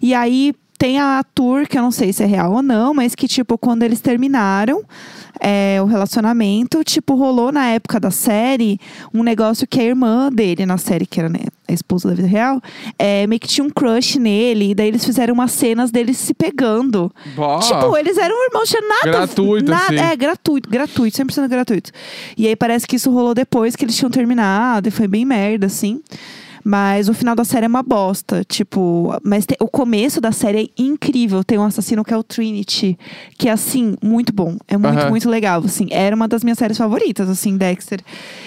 E 0.00 0.14
aí 0.14 0.54
tem 0.78 1.00
a 1.00 1.24
tour, 1.34 1.66
que 1.66 1.76
eu 1.76 1.82
não 1.82 1.90
sei 1.90 2.12
se 2.12 2.22
é 2.22 2.26
real 2.26 2.52
ou 2.52 2.62
não, 2.62 2.94
mas 2.94 3.14
que, 3.14 3.26
tipo, 3.26 3.58
quando 3.58 3.82
eles 3.82 4.00
terminaram 4.00 4.84
é, 5.40 5.78
o 5.82 5.86
relacionamento, 5.86 6.84
tipo, 6.84 7.16
rolou 7.16 7.50
na 7.50 7.66
época 7.66 7.98
da 7.98 8.12
série 8.12 8.78
um 9.12 9.24
negócio 9.24 9.66
que 9.66 9.80
a 9.80 9.84
irmã 9.84 10.30
dele 10.32 10.64
na 10.64 10.78
série, 10.78 11.04
que 11.04 11.18
era 11.18 11.28
né, 11.28 11.40
a 11.68 11.72
esposa 11.72 12.08
da 12.08 12.14
vida 12.14 12.28
real, 12.28 12.62
é, 12.96 13.26
meio 13.26 13.40
que 13.40 13.48
tinha 13.48 13.64
um 13.64 13.70
crush 13.70 14.20
nele, 14.20 14.70
e 14.70 14.74
daí 14.74 14.86
eles 14.86 15.04
fizeram 15.04 15.34
umas 15.34 15.50
cenas 15.50 15.90
deles 15.90 16.16
se 16.16 16.32
pegando. 16.32 17.12
Bó. 17.34 17.58
Tipo, 17.58 17.96
eles 17.96 18.16
eram 18.16 18.36
irmãos, 18.46 18.68
tinha 18.68 18.82
nada. 18.82 19.10
Gratuito, 19.10 19.70
nada, 19.70 19.84
assim. 19.84 19.96
É, 19.96 20.16
gratuito, 20.16 20.70
gratuito, 20.70 21.18
100% 21.18 21.48
gratuito. 21.48 21.90
E 22.36 22.46
aí 22.46 22.54
parece 22.54 22.86
que 22.86 22.94
isso 22.94 23.10
rolou 23.10 23.34
depois 23.34 23.74
que 23.74 23.84
eles 23.84 23.96
tinham 23.96 24.10
terminado, 24.10 24.86
e 24.86 24.92
foi 24.92 25.08
bem 25.08 25.24
merda, 25.24 25.66
assim. 25.66 26.00
Mas 26.70 27.08
o 27.08 27.14
final 27.14 27.34
da 27.34 27.44
série 27.44 27.64
é 27.64 27.68
uma 27.68 27.82
bosta. 27.82 28.44
Tipo, 28.46 29.18
mas 29.24 29.46
te- 29.46 29.56
o 29.58 29.66
começo 29.66 30.20
da 30.20 30.32
série 30.32 30.58
é 30.76 30.82
incrível. 30.82 31.42
Tem 31.42 31.56
um 31.58 31.64
assassino 31.64 32.04
que 32.04 32.12
é 32.12 32.16
o 32.16 32.22
Trinity, 32.22 32.98
que 33.38 33.48
é 33.48 33.52
assim, 33.52 33.96
muito 34.02 34.34
bom. 34.34 34.58
É 34.68 34.76
muito, 34.76 34.98
Aham. 34.98 35.08
muito 35.08 35.30
legal. 35.30 35.62
Assim, 35.64 35.88
era 35.90 36.14
uma 36.14 36.28
das 36.28 36.44
minhas 36.44 36.58
séries 36.58 36.76
favoritas, 36.76 37.30
assim, 37.30 37.56
Dexter. 37.56 38.00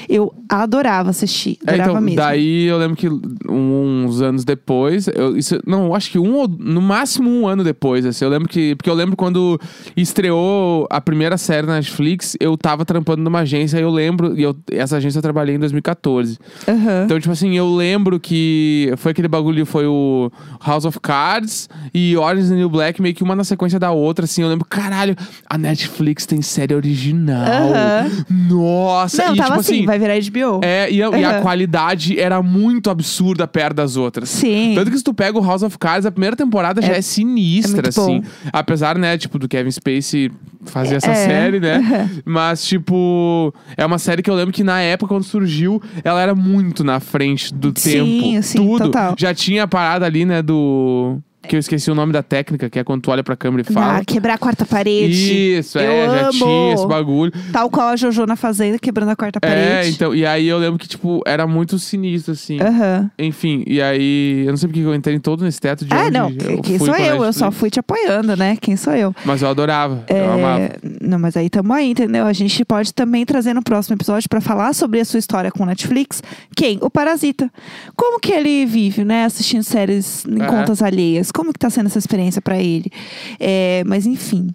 Eu 0.08 0.32
adorava 0.48 1.10
assistir. 1.10 1.58
É, 1.66 1.72
Adorava 1.72 1.90
então, 1.94 2.02
mesmo. 2.02 2.18
daí 2.18 2.66
eu 2.66 2.78
lembro 2.78 2.96
que 2.96 3.08
uns 3.50 4.22
anos 4.22 4.46
depois, 4.46 5.08
eu, 5.08 5.36
isso, 5.36 5.60
não, 5.66 5.96
acho 5.96 6.12
que 6.12 6.20
um 6.20 6.36
ou 6.36 6.48
no 6.48 6.80
máximo 6.82 7.28
um 7.28 7.48
ano 7.48 7.64
depois, 7.64 8.06
assim, 8.06 8.24
eu 8.24 8.30
lembro 8.30 8.48
que, 8.48 8.76
porque 8.76 8.90
eu 8.90 8.94
lembro 8.94 9.16
quando 9.16 9.60
estreou 9.98 10.88
a 10.90 11.00
primeira 11.02 11.38
série 11.38 11.66
na 11.66 11.76
Netflix, 11.76 12.36
eu 12.40 12.58
tava 12.58 12.86
trampando 12.86 13.24
numa 13.24 13.40
agência, 13.40 13.78
eu 13.80 13.90
lembro, 13.90 14.38
e 14.38 14.44
eu, 14.44 14.56
essa 14.72 14.98
agência 14.98 15.18
eu 15.20 15.24
trabalhei 15.24 15.56
em 15.56 15.60
2014. 15.60 16.38
Aham. 16.68 17.04
Então, 17.06 17.20
tipo 17.20 17.32
assim, 17.32 17.58
eu 17.58 17.74
lembro 17.74 18.11
que 18.20 18.94
foi 18.98 19.12
aquele 19.12 19.28
bagulho, 19.28 19.66
foi 19.66 19.86
o 19.88 20.32
House 20.66 20.86
of 20.86 21.00
Cards 21.00 21.70
e 21.94 22.16
Orange 22.18 22.44
is 22.44 22.50
the 22.50 22.56
New 22.56 22.70
Black, 22.70 23.02
meio 23.02 23.14
que 23.16 23.24
uma 23.24 23.36
na 23.36 23.44
sequência 23.44 23.80
da 23.80 23.92
outra, 23.92 24.26
assim. 24.26 24.42
Eu 24.42 24.50
lembro, 24.50 24.66
caralho, 24.66 25.16
a 25.50 25.58
Netflix 25.58 26.26
tem 26.26 26.42
série 26.42 26.74
original. 26.76 27.42
Aham. 27.46 28.12
Nossa! 28.50 29.26
Não, 29.26 29.34
e, 29.34 29.38
tava 29.38 29.50
tipo 29.50 29.60
assim, 29.62 29.86
vai 29.86 30.00
virar 30.00 30.16
HBO. 30.20 30.60
É, 30.64 30.92
e 30.92 31.02
a, 31.02 31.10
e 31.18 31.24
a 31.24 31.42
qualidade 31.42 32.20
era 32.20 32.42
muito 32.42 32.90
absurda 32.90 33.48
perto 33.48 33.76
das 33.78 33.96
outras. 33.98 34.30
Sim. 34.30 34.74
Tanto 34.76 34.92
que 34.92 34.98
se 34.98 35.04
tu 35.04 35.14
pega 35.14 35.38
o 35.38 35.44
House 35.46 35.64
of 35.64 35.78
Cards, 35.78 36.06
a 36.06 36.12
primeira 36.12 36.36
temporada 36.36 36.82
já 36.82 36.94
É- 36.94 36.98
é 36.98 37.02
sinistra, 37.02 37.88
é 37.88 37.90
assim. 37.90 38.22
bom. 38.22 38.24
Apesar, 38.52 38.98
né, 38.98 39.18
tipo, 39.18 39.38
do 39.40 39.48
Kevin 39.48 39.72
Spacey 39.72 40.32
fazer 40.66 40.96
essa 40.96 41.10
É. 41.12 41.16
série, 41.26 41.60
né? 41.60 42.10
Mas, 42.26 42.66
tipo, 42.66 43.54
é 43.76 43.86
uma 43.86 43.98
série 43.98 44.22
que 44.22 44.30
eu 44.30 44.36
lembro 44.36 44.54
que 44.54 44.64
na 44.64 44.80
época, 44.82 45.14
quando 45.14 45.24
surgiu, 45.24 45.82
ela 46.04 46.22
era 46.22 46.36
muito 46.36 46.84
na 46.84 47.00
frente 47.00 47.54
do 47.54 47.74
Sim, 47.76 47.91
tempo. 47.94 48.44
sim, 48.44 48.58
Tudo. 48.58 48.86
total. 48.86 49.16
Já 49.18 49.34
tinha 49.34 49.64
a 49.64 49.68
parada 49.68 50.06
ali, 50.06 50.26
né, 50.26 50.42
do. 50.42 51.20
Que 51.48 51.56
eu 51.56 51.60
esqueci 51.60 51.90
o 51.90 51.96
nome 51.96 52.14
da 52.14 52.22
técnica, 52.22 52.70
que 52.70 52.78
é 52.78 52.84
quando 52.84 53.02
tu 53.02 53.10
olha 53.12 53.24
pra 53.24 53.36
câmera 53.36 53.64
e 53.68 53.74
fala. 53.74 53.98
Ah, 53.98 54.06
quebrar 54.06 54.36
a 54.36 54.38
quarta 54.38 54.64
parede. 54.66 55.58
Isso, 55.58 55.80
Eu 55.80 55.92
é, 55.92 56.06
já 56.10 56.22
amo. 56.30 56.32
tinha 56.34 56.74
esse 56.76 56.88
bagulho. 56.88 57.32
Tal 57.52 57.70
qual 57.70 57.88
a 57.90 57.96
Jojo 57.96 58.26
na 58.28 58.36
Fazenda, 58.36 58.78
quebrando 58.78 59.10
a 59.10 59.16
quarta 59.16 59.40
É, 59.42 59.48
parede. 59.48 59.90
então, 59.96 60.14
e 60.14 60.24
aí 60.26 60.48
eu 60.48 60.60
lembro 60.60 60.78
que, 60.78 60.88
tipo, 60.88 61.22
era 61.26 61.48
muito 61.48 61.80
sinistro, 61.80 62.34
assim. 62.34 62.62
Aham. 62.62 63.10
Enfim, 63.18 63.64
e 63.66 63.82
aí, 63.82 64.44
eu 64.46 64.52
não 64.52 64.58
sei 64.58 64.70
porque 64.70 64.82
eu 64.82 64.94
entrei 64.94 65.20
todo 65.20 65.44
nesse 65.44 65.60
teto 65.60 65.84
de 65.84 65.92
Ah, 65.94 66.12
não. 66.12 66.30
eu 66.30 66.62
Quem 66.62 66.78
sou 66.78 66.96
eu? 66.96 67.24
Eu 67.26 67.34
só 67.34 67.52
fui 67.52 67.70
te 67.72 67.80
apoiando, 67.80 68.38
né? 68.38 68.56
Quem 68.62 68.76
sou 68.78 68.94
eu? 68.94 69.14
Mas 69.26 69.42
eu 69.42 69.50
adorava, 69.50 70.04
eu 70.10 70.16
É, 70.18 70.34
amava. 70.34 70.70
Não, 71.02 71.18
mas 71.18 71.36
aí 71.36 71.50
tamo 71.50 71.74
aí, 71.74 71.90
entendeu? 71.90 72.26
A 72.28 72.34
gente 72.34 72.64
pode 72.64 72.94
também 72.94 73.26
trazer 73.26 73.54
no 73.56 73.64
próximo 73.64 73.96
episódio 73.96 74.30
pra 74.30 74.42
falar 74.42 74.74
sobre 74.74 75.00
a 75.00 75.06
sua 75.06 75.18
história 75.18 75.52
com 75.52 75.66
Netflix. 75.66 76.22
Quem? 76.56 76.78
O 76.82 76.90
Parasita. 76.90 77.50
Como 77.96 78.20
que 78.20 78.32
ele 78.32 78.66
vive, 78.66 79.04
né? 79.04 79.26
Assistindo 79.26 79.64
séries 79.64 80.24
em 80.26 80.40
Aham. 80.42 80.48
contas 80.60 80.82
alheias. 80.84 81.31
Como 81.32 81.52
que 81.54 81.60
tá 81.60 81.70
sendo 81.70 81.88
essa 81.88 82.00
experiência 82.00 82.42
pra 82.42 82.58
ele? 82.58 82.92
É, 83.40 83.84
mas 83.86 84.06
enfim. 84.06 84.50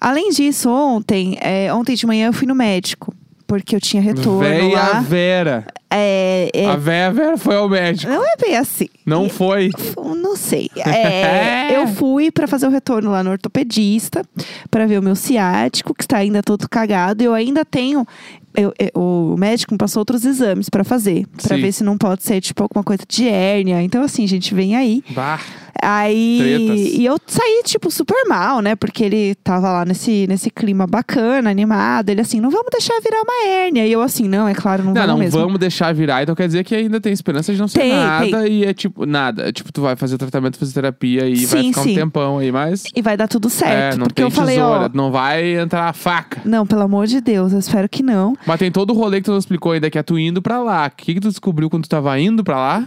Além 0.00 0.30
disso, 0.30 0.70
ontem, 0.70 1.36
é, 1.40 1.72
ontem 1.72 1.94
de 1.94 2.06
manhã 2.06 2.26
eu 2.28 2.32
fui 2.32 2.46
no 2.46 2.54
médico. 2.54 3.14
Porque 3.46 3.74
eu 3.74 3.80
tinha 3.80 4.02
retorno 4.02 4.40
Véia 4.40 4.74
lá. 4.74 5.00
Vera. 5.00 5.66
É, 5.90 6.50
é, 6.52 6.66
A 6.66 6.76
véia 6.76 7.10
Vera 7.10 7.38
foi 7.38 7.56
ao 7.56 7.66
médico. 7.66 8.12
não 8.12 8.22
é 8.22 8.36
bem 8.38 8.54
assim. 8.58 8.88
Não 9.06 9.26
foi. 9.30 9.70
Não 9.96 10.36
sei. 10.36 10.68
É, 10.76 11.72
eu 11.80 11.86
fui 11.88 12.30
pra 12.30 12.46
fazer 12.46 12.66
o 12.66 12.70
retorno 12.70 13.10
lá 13.10 13.24
no 13.24 13.30
ortopedista 13.30 14.22
pra 14.70 14.84
ver 14.84 14.98
o 14.98 15.02
meu 15.02 15.16
ciático, 15.16 15.94
que 15.94 16.04
está 16.04 16.18
ainda 16.18 16.42
todo 16.42 16.68
cagado. 16.68 17.24
Eu 17.24 17.32
ainda 17.32 17.64
tenho. 17.64 18.06
eu- 18.54 18.74
eu- 18.78 18.90
o 19.00 19.34
médico 19.38 19.72
me 19.72 19.78
passou 19.78 20.02
outros 20.02 20.26
exames 20.26 20.68
pra 20.68 20.84
fazer, 20.84 21.24
Sim. 21.38 21.60
ver 21.60 21.72
se 21.72 21.82
não 21.82 21.96
pode 21.96 22.24
ser 22.24 22.42
tipo 22.42 22.62
alguma 22.62 22.84
coisa 22.84 23.02
de 23.08 23.26
hérnia. 23.28 23.80
Então 23.82 24.02
assim, 24.02 24.26
gente, 24.26 24.52
vem 24.54 24.76
aí. 24.76 25.02
Bah. 25.14 25.40
Aí 25.82 26.38
Tretas. 26.38 26.80
e 26.98 27.04
eu 27.04 27.18
saí 27.26 27.62
tipo 27.64 27.90
super 27.90 28.24
mal, 28.28 28.60
né? 28.60 28.74
Porque 28.74 29.04
ele 29.04 29.34
tava 29.36 29.70
lá 29.70 29.84
nesse 29.84 30.26
nesse 30.28 30.50
clima 30.50 30.86
bacana, 30.86 31.50
animado. 31.50 32.10
Ele 32.10 32.20
assim, 32.20 32.40
não 32.40 32.50
vamos 32.50 32.68
deixar 32.72 32.98
virar 33.00 33.22
uma 33.22 33.48
hérnia. 33.48 33.86
E 33.86 33.92
eu 33.92 34.02
assim, 34.02 34.28
não, 34.28 34.48
é 34.48 34.54
claro, 34.54 34.82
não, 34.84 34.92
Não, 34.92 35.00
vamos 35.00 35.08
não 35.12 35.18
mesmo. 35.18 35.40
vamos 35.40 35.58
deixar 35.58 35.92
virar, 35.94 36.22
então 36.22 36.34
quer 36.34 36.46
dizer 36.46 36.64
que 36.64 36.74
ainda 36.74 37.00
tem 37.00 37.12
esperança 37.12 37.52
de 37.52 37.60
não 37.60 37.68
ser 37.68 37.80
Tem, 37.80 37.92
nada. 37.92 38.48
E 38.48 38.64
é 38.64 38.74
tipo, 38.74 39.06
nada. 39.06 39.48
É 39.48 39.52
tipo, 39.52 39.72
tu 39.72 39.80
vai 39.82 39.96
fazer 39.96 40.18
tratamento, 40.18 40.58
fazer 40.58 40.72
terapia 40.72 41.26
e 41.28 41.46
vai 41.46 41.62
Sim, 41.62 41.68
ficar 41.68 41.82
sim. 41.82 41.92
um 41.92 41.94
tempão 41.94 42.38
aí, 42.38 42.50
mas. 42.52 42.84
E 42.94 43.00
vai 43.02 43.16
dar 43.16 43.28
tudo 43.28 43.48
certo, 43.50 43.94
é, 43.94 43.96
não 43.96 44.06
porque 44.06 44.14
tem 44.22 44.24
eu 44.24 44.30
falei, 44.30 44.56
tesoura, 44.56 44.86
ó, 44.86 44.90
não 44.92 45.10
vai 45.10 45.58
entrar 45.58 45.88
a 45.88 45.92
faca. 45.92 46.40
não, 46.44 46.66
pelo 46.66 46.82
amor 46.82 47.06
de 47.06 47.20
Deus, 47.20 47.52
eu 47.52 47.58
espero 47.58 47.88
que 47.88 48.02
não. 48.02 48.36
Mas 48.46 48.58
tem 48.58 48.70
todo 48.70 48.90
o 48.90 48.94
rolê 48.94 49.18
que 49.18 49.24
tu 49.26 49.30
não 49.30 49.38
explicou 49.38 49.72
ainda, 49.72 49.90
que 49.90 49.98
é 49.98 50.02
tu 50.02 50.18
indo 50.18 50.42
pra 50.42 50.58
lá. 50.62 50.86
O 50.86 50.90
que, 50.96 51.14
que 51.14 51.20
tu 51.20 51.28
descobriu 51.28 51.70
quando 51.70 51.84
tu 51.84 51.88
tava 51.88 52.18
indo 52.18 52.42
pra 52.42 52.56
lá? 52.56 52.84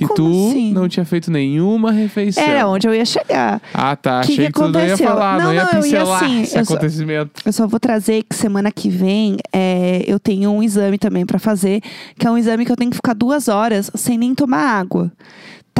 Que 0.00 0.06
Como 0.06 0.16
tu 0.16 0.48
assim? 0.48 0.72
não 0.72 0.88
tinha 0.88 1.04
feito 1.04 1.30
nenhuma 1.30 1.92
refeição. 1.92 2.42
Era 2.42 2.66
onde 2.66 2.88
eu 2.88 2.94
ia 2.94 3.04
chegar. 3.04 3.60
Ah, 3.74 3.94
tá. 3.94 4.22
Que 4.22 4.32
Achei 4.32 4.46
que 4.46 4.52
que, 4.52 4.58
tu 4.58 4.68
não 4.68 4.80
ia 4.86 4.96
falar, 4.96 5.36
não, 5.38 5.44
Não, 5.44 5.54
ia 5.54 5.64
não, 5.64 5.70
eu 5.72 5.76
ia 5.76 5.82
pincelar 5.82 6.24
assim, 6.24 6.40
esse 6.42 6.56
eu 6.58 6.64
só- 6.64 6.72
acontecimento. 6.72 7.42
Eu 7.44 7.52
só 7.52 7.66
vou 7.66 7.78
trazer 7.78 8.22
que 8.22 8.34
semana 8.34 8.72
que 8.72 8.88
vem 8.88 9.36
é, 9.52 10.02
eu 10.06 10.18
tenho 10.18 10.50
um 10.50 10.62
exame 10.62 10.96
também 10.96 11.26
pra 11.26 11.38
fazer, 11.38 11.82
que 12.18 12.26
é 12.26 12.30
um 12.30 12.38
exame 12.38 12.64
que 12.64 12.72
eu 12.72 12.76
tenho 12.76 12.90
que 12.90 12.96
ficar 12.96 13.12
duas 13.14 13.46
horas 13.48 13.90
sem 13.94 14.16
nem 14.16 14.34
tomar 14.34 14.64
água. 14.80 15.12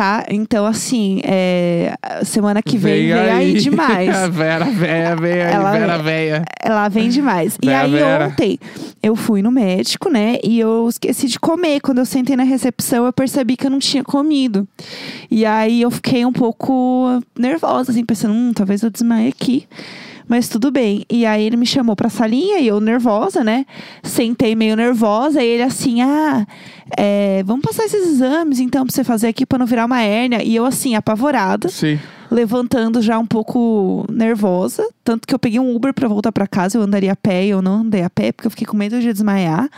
Tá? 0.00 0.24
Então, 0.30 0.64
assim, 0.64 1.20
é, 1.24 1.94
semana 2.24 2.62
que 2.62 2.78
vem 2.78 3.08
vem, 3.08 3.12
aí. 3.12 3.52
demais. 3.52 4.08
A 4.08 4.28
Vera, 4.32 4.64
véia, 4.64 5.14
véia, 5.14 5.42
Ela- 5.42 5.72
Vera, 5.72 5.98
véia. 5.98 6.44
Ela 6.58 6.88
vem 6.88 7.10
demais. 7.10 7.58
e 7.62 7.66
Vera, 7.66 7.82
aí, 7.84 7.90
Vera. 7.90 8.26
ontem, 8.28 8.58
eu 9.02 9.14
fui 9.14 9.42
no 9.42 9.50
médico, 9.50 10.08
né? 10.08 10.38
E 10.42 10.58
eu 10.58 10.88
esqueci 10.88 11.26
de 11.28 11.38
comer. 11.38 11.80
Quando 11.82 11.98
eu 11.98 12.06
sentei 12.06 12.34
na 12.34 12.44
recepção, 12.44 13.04
eu 13.04 13.12
percebi 13.12 13.58
que 13.58 13.66
eu 13.66 13.70
não 13.70 13.78
tinha 13.78 14.02
comido. 14.02 14.66
E 15.30 15.44
aí, 15.44 15.82
eu 15.82 15.90
fiquei 15.90 16.24
um 16.24 16.32
pouco 16.32 17.22
nervosa, 17.38 17.92
assim, 17.92 18.02
pensando, 18.02 18.32
hum, 18.32 18.52
talvez 18.54 18.82
eu 18.82 18.88
desmaie 18.88 19.28
aqui. 19.28 19.66
Mas 20.30 20.48
tudo 20.48 20.70
bem. 20.70 21.04
E 21.10 21.26
aí, 21.26 21.42
ele 21.42 21.56
me 21.56 21.66
chamou 21.66 21.96
pra 21.96 22.08
salinha 22.08 22.60
e 22.60 22.68
eu 22.68 22.80
nervosa, 22.80 23.42
né? 23.42 23.66
Sentei 24.00 24.54
meio 24.54 24.76
nervosa. 24.76 25.42
E 25.42 25.46
ele 25.46 25.64
assim, 25.64 26.02
ah, 26.02 26.46
é, 26.96 27.42
vamos 27.44 27.62
passar 27.62 27.84
esses 27.84 28.06
exames, 28.12 28.60
então, 28.60 28.86
pra 28.86 28.94
você 28.94 29.02
fazer 29.02 29.26
aqui 29.26 29.44
pra 29.44 29.58
não 29.58 29.66
virar 29.66 29.86
uma 29.86 30.00
hérnia. 30.00 30.40
E 30.40 30.54
eu, 30.54 30.64
assim, 30.64 30.94
apavorada 30.94 31.68
Sim. 31.68 31.98
levantando 32.30 33.02
já 33.02 33.18
um 33.18 33.26
pouco 33.26 34.06
nervosa, 34.08 34.88
tanto 35.02 35.26
que 35.26 35.34
eu 35.34 35.38
peguei 35.38 35.58
um 35.58 35.74
Uber 35.74 35.92
pra 35.92 36.06
voltar 36.06 36.30
pra 36.30 36.46
casa, 36.46 36.78
eu 36.78 36.82
andaria 36.82 37.10
a 37.10 37.16
pé 37.16 37.46
e 37.46 37.50
eu 37.50 37.60
não 37.60 37.80
andei 37.80 38.04
a 38.04 38.08
pé 38.08 38.30
porque 38.30 38.46
eu 38.46 38.52
fiquei 38.52 38.68
com 38.68 38.76
medo 38.76 39.00
de 39.00 39.12
desmaiar. 39.12 39.68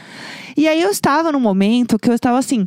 E 0.55 0.69
aí 0.69 0.83
eu 0.83 0.91
estava 0.91 1.33
num 1.33 1.41
momento 1.41 1.99
que 1.99 2.11
eu 2.11 2.15
estava 2.15 2.39
assim, 2.39 2.67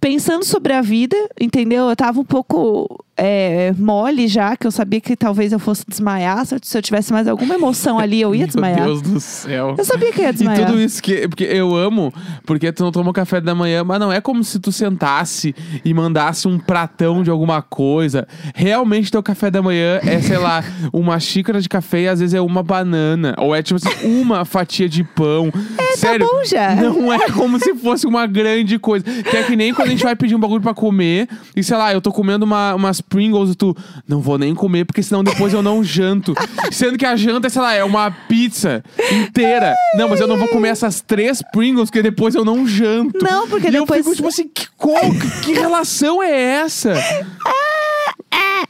pensando 0.00 0.46
sobre 0.46 0.72
a 0.72 0.80
vida, 0.80 1.16
entendeu? 1.38 1.90
Eu 1.90 1.96
tava 1.96 2.20
um 2.20 2.24
pouco 2.24 3.04
é, 3.18 3.74
mole 3.76 4.28
já, 4.28 4.56
que 4.56 4.66
eu 4.66 4.70
sabia 4.70 5.00
que 5.00 5.16
talvez 5.16 5.52
eu 5.52 5.58
fosse 5.58 5.84
desmaiar, 5.86 6.46
se 6.46 6.54
eu, 6.54 6.58
se 6.62 6.78
eu 6.78 6.82
tivesse 6.82 7.12
mais 7.12 7.26
alguma 7.26 7.54
emoção 7.56 7.98
ali, 7.98 8.20
eu 8.20 8.34
ia 8.34 8.46
desmaiar. 8.48 8.76
Meu 8.84 8.86
Deus 8.86 9.02
do 9.02 9.20
céu. 9.20 9.74
Eu 9.76 9.84
sabia 9.84 10.12
que 10.12 10.20
ia 10.22 10.30
E 10.30 10.32
desmaiar. 10.32 10.66
tudo 10.66 10.80
isso 10.80 11.02
que. 11.02 11.26
Porque 11.28 11.44
eu 11.44 11.74
amo, 11.74 12.12
porque 12.46 12.70
tu 12.72 12.84
não 12.84 12.92
toma 12.92 13.12
café 13.12 13.40
da 13.40 13.54
manhã, 13.54 13.82
mas 13.82 13.98
não 13.98 14.12
é 14.12 14.20
como 14.20 14.44
se 14.44 14.60
tu 14.60 14.70
sentasse 14.70 15.54
e 15.84 15.92
mandasse 15.92 16.46
um 16.46 16.58
pratão 16.58 17.22
de 17.22 17.30
alguma 17.30 17.60
coisa. 17.60 18.26
Realmente 18.54 19.10
teu 19.10 19.22
café 19.22 19.50
da 19.50 19.60
manhã 19.60 19.98
é, 20.04 20.20
sei 20.20 20.38
lá, 20.38 20.62
uma 20.92 21.18
xícara 21.18 21.60
de 21.60 21.68
café 21.68 22.02
e 22.02 22.08
às 22.08 22.20
vezes 22.20 22.34
é 22.34 22.40
uma 22.40 22.62
banana. 22.62 23.34
Ou 23.38 23.54
é 23.54 23.62
tipo 23.62 23.76
assim, 23.76 24.06
uma 24.22 24.44
fatia 24.44 24.88
de 24.88 25.02
pão. 25.02 25.50
Sério, 25.96 26.24
tá 26.26 26.32
bom 26.32 26.44
já. 26.44 26.74
Não 26.76 27.12
é 27.12 27.30
como 27.30 27.58
se 27.58 27.74
fosse 27.74 28.06
uma 28.06 28.26
grande 28.26 28.78
coisa. 28.78 29.04
Que 29.04 29.36
é 29.36 29.42
que 29.42 29.56
nem 29.56 29.74
quando 29.74 29.88
a 29.88 29.90
gente 29.90 30.04
vai 30.04 30.14
pedir 30.14 30.36
um 30.36 30.38
bagulho 30.38 30.60
pra 30.60 30.72
comer 30.74 31.28
e 31.56 31.62
sei 31.64 31.76
lá, 31.76 31.92
eu 31.92 32.00
tô 32.00 32.12
comendo 32.12 32.44
uma, 32.44 32.74
umas 32.74 33.00
Pringles 33.08 33.50
e 33.50 33.54
tu, 33.54 33.76
não 34.06 34.20
vou 34.20 34.38
nem 34.38 34.54
comer 34.54 34.84
porque 34.84 35.02
senão 35.02 35.24
depois 35.24 35.52
eu 35.52 35.62
não 35.62 35.82
janto. 35.82 36.34
Sendo 36.70 36.96
que 36.98 37.06
a 37.06 37.16
janta, 37.16 37.48
sei 37.50 37.62
lá, 37.62 37.74
é 37.74 37.82
uma 37.84 38.10
pizza 38.10 38.82
inteira. 39.12 39.74
Não, 39.96 40.08
mas 40.08 40.20
eu 40.20 40.26
não 40.26 40.36
vou 40.36 40.48
comer 40.48 40.68
essas 40.68 41.00
três 41.00 41.42
Pringles 41.52 41.90
porque 41.90 42.02
depois 42.02 42.34
eu 42.34 42.44
não 42.44 42.66
janto. 42.66 43.18
Não, 43.22 43.48
porque 43.48 43.68
e 43.68 43.70
depois- 43.70 43.98
eu 43.98 44.04
fico 44.04 44.16
tipo 44.16 44.28
assim, 44.28 44.48
que, 44.48 44.66
qual, 44.76 45.00
que, 45.00 45.40
que 45.46 45.52
relação 45.54 46.22
é 46.22 46.30
essa? 46.62 46.94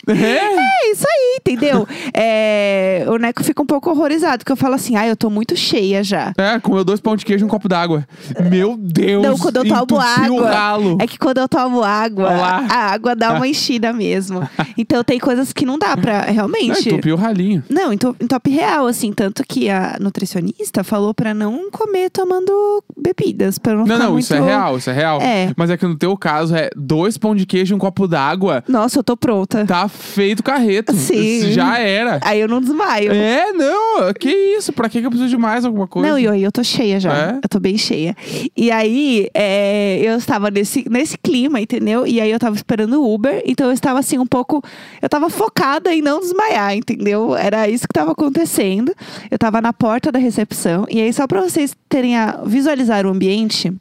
É? 0.06 0.12
É 0.14 0.90
isso 0.92 1.04
aí, 1.06 1.38
entendeu? 1.40 1.86
É, 2.20 3.04
o 3.08 3.16
Neco 3.16 3.44
fica 3.44 3.62
um 3.62 3.66
pouco 3.66 3.90
horrorizado, 3.90 4.38
porque 4.38 4.50
eu 4.50 4.56
falo 4.56 4.74
assim, 4.74 4.96
ah, 4.96 5.06
eu 5.06 5.16
tô 5.16 5.30
muito 5.30 5.54
cheia 5.56 6.02
já. 6.02 6.32
É, 6.36 6.58
comeu 6.58 6.82
dois 6.84 7.00
pão 7.00 7.14
de 7.14 7.24
queijo 7.24 7.44
e 7.44 7.46
um 7.46 7.48
copo 7.48 7.68
d'água. 7.68 8.06
Meu 8.50 8.76
Deus! 8.76 9.22
Não, 9.22 9.38
quando 9.38 9.56
eu 9.58 9.64
tomo 9.86 10.00
água. 10.00 10.50
ralo. 10.50 10.98
É 11.00 11.06
que 11.06 11.16
quando 11.18 11.38
eu 11.38 11.48
tomo 11.48 11.82
água, 11.84 12.28
a 12.28 12.92
água 12.92 13.14
dá 13.14 13.34
uma 13.34 13.46
enchida 13.48 13.92
mesmo. 13.92 14.40
Então 14.80 15.02
tem 15.02 15.18
coisas 15.18 15.52
que 15.52 15.66
não 15.66 15.76
dá 15.76 15.96
pra 15.96 16.26
Não, 16.26 16.32
realmente. 16.32 16.88
entupiu 16.88 17.16
o 17.16 17.18
ralinho. 17.18 17.64
Não, 17.68 17.92
em 17.92 17.98
to- 17.98 18.14
em 18.20 18.28
top 18.28 18.48
real, 18.48 18.86
assim, 18.86 19.12
tanto 19.12 19.42
que 19.46 19.68
a 19.68 19.96
nutricionista 20.00 20.84
falou 20.84 21.12
pra 21.12 21.34
não 21.34 21.68
comer 21.70 22.10
tomando 22.10 22.82
bebidas, 22.96 23.58
pra 23.58 23.74
não, 23.74 23.84
Não, 23.84 23.98
não, 23.98 24.10
muito... 24.12 24.22
isso 24.22 24.34
é 24.34 24.40
real, 24.40 24.78
isso 24.78 24.88
é 24.88 24.92
real. 24.92 25.20
É. 25.20 25.50
Mas 25.56 25.68
é 25.70 25.76
que 25.76 25.84
no 25.84 25.96
teu 25.96 26.16
caso 26.16 26.54
é 26.54 26.70
dois 26.76 27.18
pão 27.18 27.34
de 27.34 27.44
queijo 27.44 27.74
e 27.74 27.76
um 27.76 27.78
copo 27.78 28.06
d'água. 28.06 28.62
Nossa, 28.68 29.00
eu 29.00 29.02
tô 29.04 29.16
pronta. 29.16 29.66
Tá 29.66 29.87
feito. 29.88 30.42
Barreto. 30.42 30.92
Sim. 30.94 31.52
Já 31.52 31.78
era. 31.78 32.20
Aí 32.22 32.40
eu 32.40 32.48
não 32.48 32.60
desmaio. 32.60 33.12
É, 33.12 33.52
não. 33.52 34.12
Que 34.12 34.30
isso? 34.30 34.72
Pra 34.72 34.88
que 34.88 35.00
que 35.00 35.06
eu 35.06 35.10
preciso 35.10 35.30
de 35.30 35.36
mais 35.36 35.64
alguma 35.64 35.86
coisa? 35.86 36.08
Não, 36.08 36.18
e 36.18 36.26
aí 36.26 36.42
eu 36.42 36.50
tô 36.50 36.64
cheia 36.64 36.98
já. 36.98 37.12
É? 37.14 37.38
Eu 37.42 37.48
tô 37.48 37.60
bem 37.60 37.78
cheia. 37.78 38.16
E 38.56 38.70
aí, 38.70 39.28
é, 39.34 40.00
eu 40.02 40.16
estava 40.16 40.50
nesse, 40.50 40.84
nesse 40.88 41.16
clima, 41.16 41.60
entendeu? 41.60 42.06
E 42.06 42.20
aí 42.20 42.30
eu 42.30 42.38
tava 42.38 42.56
esperando 42.56 43.00
o 43.00 43.14
Uber, 43.14 43.42
então 43.46 43.66
eu 43.68 43.72
estava 43.72 43.98
assim 43.98 44.18
um 44.18 44.26
pouco. 44.26 44.62
Eu 45.00 45.08
tava 45.08 45.30
focada 45.30 45.92
em 45.94 46.02
não 46.02 46.20
desmaiar, 46.20 46.74
entendeu? 46.74 47.36
Era 47.36 47.68
isso 47.68 47.86
que 47.86 47.94
tava 47.94 48.12
acontecendo. 48.12 48.92
Eu 49.30 49.38
tava 49.38 49.60
na 49.60 49.72
porta 49.72 50.10
da 50.10 50.18
recepção. 50.18 50.86
E 50.90 51.00
aí, 51.00 51.12
só 51.12 51.26
pra 51.26 51.40
vocês 51.40 51.76
terem 51.88 52.16
a 52.16 52.42
visualizar 52.44 53.06
o 53.06 53.10
ambiente, 53.10 53.72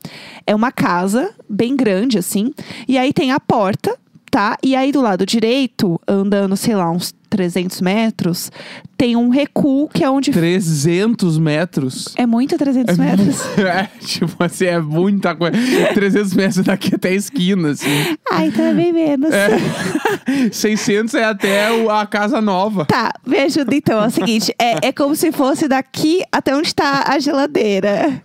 é 0.45 0.55
uma 0.55 0.71
casa 0.71 1.31
bem 1.49 1.75
grande, 1.75 2.17
assim. 2.17 2.53
E 2.87 2.97
aí 2.97 3.11
tem 3.13 3.31
a 3.31 3.39
porta, 3.39 3.97
tá? 4.38 4.56
E 4.62 4.75
aí 4.75 4.91
do 4.91 5.01
lado 5.01 5.25
direito, 5.25 6.00
andando, 6.08 6.56
sei 6.56 6.75
lá, 6.75 6.91
uns 6.91 7.12
300 7.27 7.82
metros, 7.82 8.51
tem 8.96 9.15
um 9.15 9.29
recuo 9.29 9.89
que 9.89 10.03
é 10.03 10.10
onde. 10.12 10.29
300 10.29 11.39
metros. 11.39 12.13
É 12.15 12.27
muito 12.27 12.56
300 12.56 13.00
metros? 13.00 13.41
É, 13.58 13.89
tipo 14.00 14.44
assim, 14.44 14.65
é 14.65 14.79
muita 14.79 15.36
coisa. 15.36 15.58
300 15.91 16.34
metros 16.36 16.63
daqui 16.63 16.94
até 16.94 17.10
a 17.10 17.13
esquina, 17.13 17.72
assim. 17.72 17.89
Ai, 18.32 18.51
tá 18.51 18.72
bem 18.74 18.94
menos. 18.94 19.32
É. 19.34 19.58
600 20.53 21.15
é 21.15 21.24
até 21.24 21.67
a 21.89 22.06
casa 22.06 22.39
nova. 22.39 22.86
Tá, 22.86 23.12
me 23.25 23.39
ajuda 23.39 23.75
então. 23.75 24.03
É 24.03 24.08
o 24.08 24.12
seguinte: 24.12 24.53
é, 24.60 24.89
é 24.89 24.91
como 24.91 25.15
se 25.15 25.32
fosse 25.32 25.67
daqui 25.67 26.22
até 26.32 26.56
onde 26.56 26.75
tá 26.75 27.06
a 27.08 27.17
geladeira. 27.17 28.24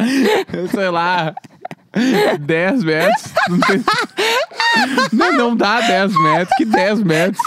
Sei 0.72 0.88
lá. 0.88 1.34
10 2.40 2.84
metros. 2.84 3.22
Não, 5.12 5.32
não, 5.32 5.56
dá 5.56 5.80
10 5.80 6.12
metros. 6.22 6.56
Que 6.56 6.64
10 6.64 7.02
metros? 7.02 7.38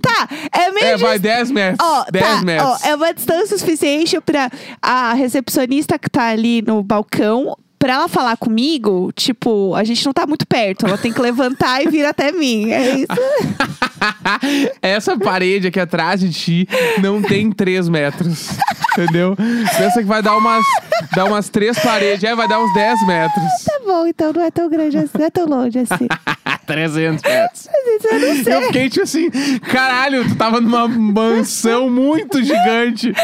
Tá, 0.00 0.28
é 0.52 0.70
meio. 0.70 0.86
É, 0.86 0.96
vai 0.96 1.12
dis- 1.18 1.22
10 1.22 1.50
metros. 1.50 1.78
Ó, 1.86 2.04
10 2.10 2.24
tá, 2.24 2.42
metros. 2.42 2.68
ó, 2.70 2.88
é 2.88 2.94
uma 2.94 3.12
distância 3.14 3.58
suficiente 3.58 4.20
pra 4.20 4.50
a 4.80 5.12
recepcionista 5.14 5.98
que 5.98 6.08
tá 6.08 6.28
ali 6.28 6.62
no 6.62 6.82
balcão. 6.82 7.56
Pra 7.80 7.94
ela 7.94 8.08
falar 8.08 8.36
comigo, 8.36 9.10
tipo, 9.16 9.74
a 9.74 9.82
gente 9.84 10.04
não 10.04 10.12
tá 10.12 10.26
muito 10.26 10.46
perto. 10.46 10.86
Ela 10.86 10.98
tem 10.98 11.10
que 11.10 11.20
levantar 11.20 11.82
e 11.82 11.88
vir 11.88 12.04
até 12.04 12.30
mim. 12.30 12.70
É 12.70 12.90
isso. 12.90 13.06
Essa 14.82 15.18
parede 15.18 15.68
aqui 15.68 15.80
atrás 15.80 16.20
de 16.20 16.30
ti 16.30 16.68
não 17.00 17.22
tem 17.22 17.50
3 17.50 17.88
metros. 17.88 18.50
Entendeu? 18.92 19.34
Pensa 19.78 20.00
que 20.00 20.06
vai 20.06 20.22
dar 20.22 20.36
umas, 20.36 20.62
dar 21.16 21.24
umas 21.24 21.48
3 21.48 21.78
paredes. 21.78 22.22
É, 22.22 22.34
vai 22.34 22.46
dar 22.46 22.60
uns 22.60 22.72
10 22.74 23.06
metros. 23.06 23.44
Tá 23.64 23.80
bom, 23.86 24.06
então 24.06 24.30
não 24.30 24.42
é 24.42 24.50
tão 24.50 24.68
grande 24.68 24.98
assim, 24.98 25.18
não 25.18 25.24
é 25.24 25.30
tão 25.30 25.46
longe 25.46 25.78
assim. 25.78 26.06
300 26.66 27.22
metros. 27.22 27.68
Mas 27.72 28.04
eu 28.04 28.20
não 28.20 28.44
sei. 28.44 28.54
Eu 28.54 28.62
fiquei 28.66 28.90
tipo 28.90 29.04
assim, 29.04 29.30
caralho, 29.60 30.28
tu 30.28 30.36
tava 30.36 30.60
numa 30.60 30.86
mansão 30.86 31.88
muito 31.88 32.42
gigante. 32.44 33.14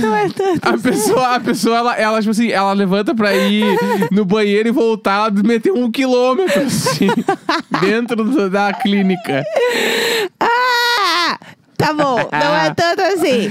Não 0.00 0.14
é 0.14 0.28
tanto. 0.28 0.68
A 0.68 0.76
pessoa, 0.78 1.34
a 1.36 1.40
pessoa 1.40 1.76
ela, 1.78 1.96
ela, 1.96 2.18
tipo 2.20 2.30
assim, 2.30 2.50
ela 2.50 2.72
levanta 2.72 3.14
pra 3.14 3.34
ir 3.34 3.64
no 4.10 4.24
banheiro 4.24 4.68
e 4.68 4.72
voltar, 4.72 5.30
ela 5.30 5.42
meteu 5.42 5.74
um 5.76 5.90
quilômetro, 5.90 6.62
assim, 6.62 7.08
dentro 7.80 8.24
do- 8.24 8.50
da 8.50 8.72
clínica. 8.74 9.42
Ah! 10.40 11.38
Tá 11.76 11.92
bom, 11.92 12.16
não 12.32 12.56
é 12.56 12.72
tanto 12.72 13.02
assim. 13.02 13.50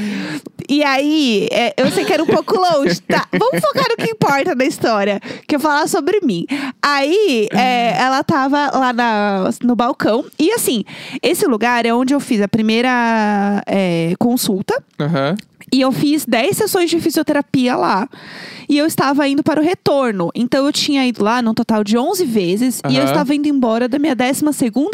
E 0.69 0.81
aí, 0.81 1.45
é, 1.51 1.73
eu 1.77 1.91
sei 1.91 2.05
que 2.05 2.13
era 2.13 2.23
um 2.23 2.25
pouco 2.25 2.55
longe, 2.55 3.01
tá? 3.01 3.27
Vamos 3.37 3.59
focar 3.59 3.83
no 3.89 3.97
que 3.97 4.09
importa 4.11 4.55
da 4.55 4.63
história, 4.63 5.19
que 5.45 5.57
eu 5.57 5.59
falar 5.59 5.87
sobre 5.89 6.21
mim. 6.23 6.45
Aí, 6.81 7.49
é, 7.51 7.97
ela 8.01 8.23
tava 8.23 8.71
lá 8.77 8.93
na- 8.93 9.49
no 9.61 9.75
balcão, 9.75 10.23
e 10.39 10.51
assim, 10.51 10.85
esse 11.21 11.45
lugar 11.45 11.85
é 11.85 11.93
onde 11.93 12.13
eu 12.15 12.19
fiz 12.19 12.41
a 12.41 12.47
primeira 12.47 13.61
é, 13.67 14.13
consulta. 14.17 14.81
Aham. 14.99 15.35
E 15.73 15.81
eu 15.81 15.91
fiz 15.91 16.23
10 16.23 16.55
sessões 16.55 16.87
de 16.87 16.99
fisioterapia 16.99 17.75
lá. 17.75 18.07
E 18.69 18.77
eu 18.77 18.85
estava 18.85 19.27
indo 19.27 19.41
para 19.41 19.59
o 19.59 19.63
retorno. 19.63 20.29
Então 20.35 20.67
eu 20.67 20.71
tinha 20.71 21.03
ido 21.03 21.23
lá 21.23 21.41
num 21.41 21.53
total 21.53 21.83
de 21.83 21.97
11 21.97 22.25
vezes. 22.25 22.79
E 22.87 22.95
eu 22.95 23.03
estava 23.03 23.33
indo 23.33 23.47
embora 23.47 23.89
da 23.89 23.97
minha 23.97 24.15
12 24.15 24.43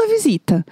visita. 0.10 0.66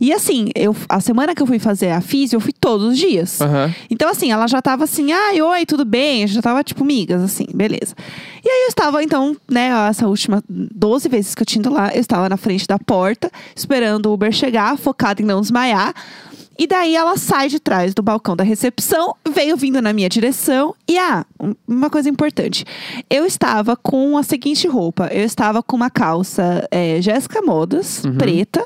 E 0.00 0.14
assim, 0.14 0.48
eu, 0.54 0.74
a 0.88 0.98
semana 0.98 1.34
que 1.34 1.42
eu 1.42 1.46
fui 1.46 1.58
fazer 1.58 1.90
a 1.90 2.00
fisio, 2.00 2.36
eu 2.36 2.40
fui 2.40 2.54
todos 2.58 2.86
os 2.88 2.98
dias. 2.98 3.38
Aham. 3.38 3.70
Então, 3.90 4.08
assim, 4.08 4.32
ela 4.32 4.46
já 4.46 4.62
tava 4.62 4.84
assim, 4.84 5.12
ai, 5.12 5.42
oi, 5.42 5.66
tudo 5.66 5.84
bem? 5.84 6.26
Já 6.26 6.40
tava, 6.40 6.64
tipo, 6.64 6.82
migas, 6.82 7.22
assim, 7.22 7.46
beleza. 7.52 7.94
E 8.42 8.48
aí 8.48 8.62
eu 8.62 8.68
estava, 8.68 9.02
então, 9.02 9.36
né, 9.50 9.68
essa 9.90 10.08
última 10.08 10.42
12 10.48 11.06
vezes 11.10 11.34
que 11.34 11.42
eu 11.42 11.46
tinha 11.46 11.60
ido 11.60 11.70
lá, 11.70 11.94
eu 11.94 12.00
estava 12.00 12.30
na 12.30 12.38
frente 12.38 12.66
da 12.66 12.78
porta, 12.78 13.30
esperando 13.54 14.06
o 14.06 14.14
Uber 14.14 14.32
chegar, 14.32 14.78
focada 14.78 15.20
em 15.20 15.24
não 15.26 15.42
desmaiar. 15.42 15.94
E 16.60 16.66
daí 16.66 16.94
ela 16.94 17.16
sai 17.16 17.48
de 17.48 17.58
trás 17.58 17.94
do 17.94 18.02
balcão 18.02 18.36
da 18.36 18.44
recepção, 18.44 19.14
veio 19.32 19.56
vindo 19.56 19.80
na 19.80 19.94
minha 19.94 20.10
direção. 20.10 20.74
E 20.86 20.98
ah, 20.98 21.24
um- 21.42 21.54
uma 21.66 21.88
coisa 21.88 22.10
importante. 22.10 22.66
Eu 23.08 23.24
estava 23.24 23.74
com 23.76 24.18
a 24.18 24.22
seguinte 24.22 24.68
roupa. 24.68 25.08
Eu 25.10 25.24
estava 25.24 25.62
com 25.62 25.74
uma 25.74 25.88
calça 25.88 26.68
é, 26.70 27.00
Jéssica 27.00 27.40
Modas, 27.40 28.02
preta. 28.18 28.62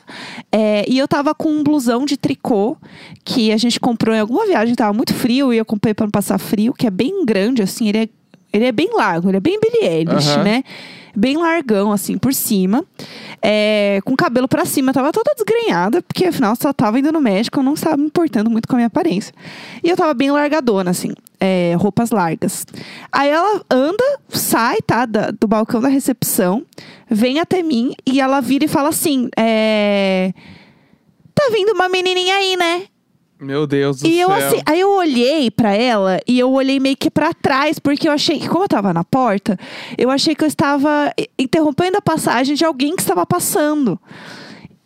é, 0.51 0.85
e 0.89 0.99
eu 0.99 1.07
tava 1.07 1.33
com 1.37 1.49
um 1.49 1.63
blusão 1.63 2.05
de 2.05 2.17
tricô 2.17 2.77
que 3.25 3.53
a 3.53 3.57
gente 3.57 3.79
comprou 3.79 4.13
em 4.13 4.19
alguma 4.19 4.45
viagem, 4.45 4.75
tava 4.75 4.93
muito 4.93 5.15
frio, 5.15 5.53
e 5.55 5.57
eu 5.59 5.65
comprei 5.65 5.95
pra 5.95 6.05
não 6.05 6.11
passar 6.11 6.39
frio, 6.39 6.73
que 6.73 6.89
é 6.89 6.91
bem 6.91 7.25
grande, 7.25 7.63
assim, 7.63 7.89
ele 7.89 7.99
é, 7.99 8.09
ele 8.53 8.65
é 8.65 8.73
bem 8.73 8.91
largo, 8.93 9.29
ele 9.31 9.37
é 9.37 9.41
bem 9.41 9.57
Billie 9.61 9.89
Eilish, 9.89 10.31
Aham. 10.31 10.43
né? 10.43 10.65
Bem 11.17 11.37
largão, 11.37 11.93
assim, 11.93 12.19
por 12.19 12.35
cima. 12.35 12.85
É, 13.41 14.01
com 14.05 14.17
cabelo 14.17 14.49
pra 14.49 14.65
cima, 14.65 14.93
tava 14.93 15.13
toda 15.13 15.35
desgrenhada, 15.35 16.03
porque 16.03 16.25
afinal 16.27 16.57
só 16.57 16.73
tava 16.73 16.99
indo 16.99 17.13
no 17.13 17.21
médico, 17.21 17.61
eu 17.61 17.63
não 17.63 17.75
estava 17.75 17.97
me 17.97 18.07
importando 18.07 18.51
muito 18.51 18.67
com 18.67 18.75
a 18.75 18.79
minha 18.79 18.87
aparência. 18.87 19.33
E 19.83 19.89
eu 19.91 19.97
tava 19.97 20.13
bem 20.15 20.31
largadona, 20.31 20.91
assim, 20.91 21.13
é, 21.39 21.75
roupas 21.79 22.11
largas. 22.11 22.67
Aí 23.13 23.29
ela 23.31 23.63
anda, 23.71 24.05
sai, 24.31 24.79
tá, 24.87 25.05
da- 25.07 25.31
do 25.31 25.47
balcão 25.47 25.81
da 25.81 25.89
recepção, 25.89 26.65
vem 27.11 27.39
até 27.39 27.63
mim 27.63 27.95
e 28.07 28.21
ela 28.21 28.41
vira 28.41 28.65
e 28.65 28.69
fala 28.69 28.89
assim: 28.89 29.29
é. 29.37 30.33
Tá 31.35 31.49
vindo 31.53 31.73
uma 31.73 31.89
menininha 31.89 32.35
aí, 32.37 32.57
né? 32.57 32.83
Meu 33.41 33.67
Deus 33.67 34.01
do 34.01 34.07
E 34.07 34.21
eu 34.21 34.29
céu. 34.29 34.37
assim, 34.39 34.63
aí 34.65 34.81
eu 34.81 34.91
olhei 34.91 35.51
pra 35.51 35.75
ela 35.75 36.21
e 36.27 36.39
eu 36.39 36.51
olhei 36.53 36.79
meio 36.79 36.97
que 36.97 37.11
pra 37.11 37.33
trás, 37.35 37.79
porque 37.79 38.09
eu 38.09 38.13
achei 38.13 38.39
que, 38.39 38.49
como 38.49 38.65
eu 38.65 38.69
tava 38.69 38.93
na 38.95 39.05
porta, 39.05 39.59
eu 39.99 40.11
achei 40.11 40.35
que 40.35 40.45
eu 40.45 40.49
estava 40.49 41.13
interrompendo 41.39 41.99
a 41.99 42.03
passagem 42.03 42.55
de 42.55 42.65
alguém 42.65 42.95
que 42.95 43.03
estava 43.03 43.27
passando. 43.27 43.99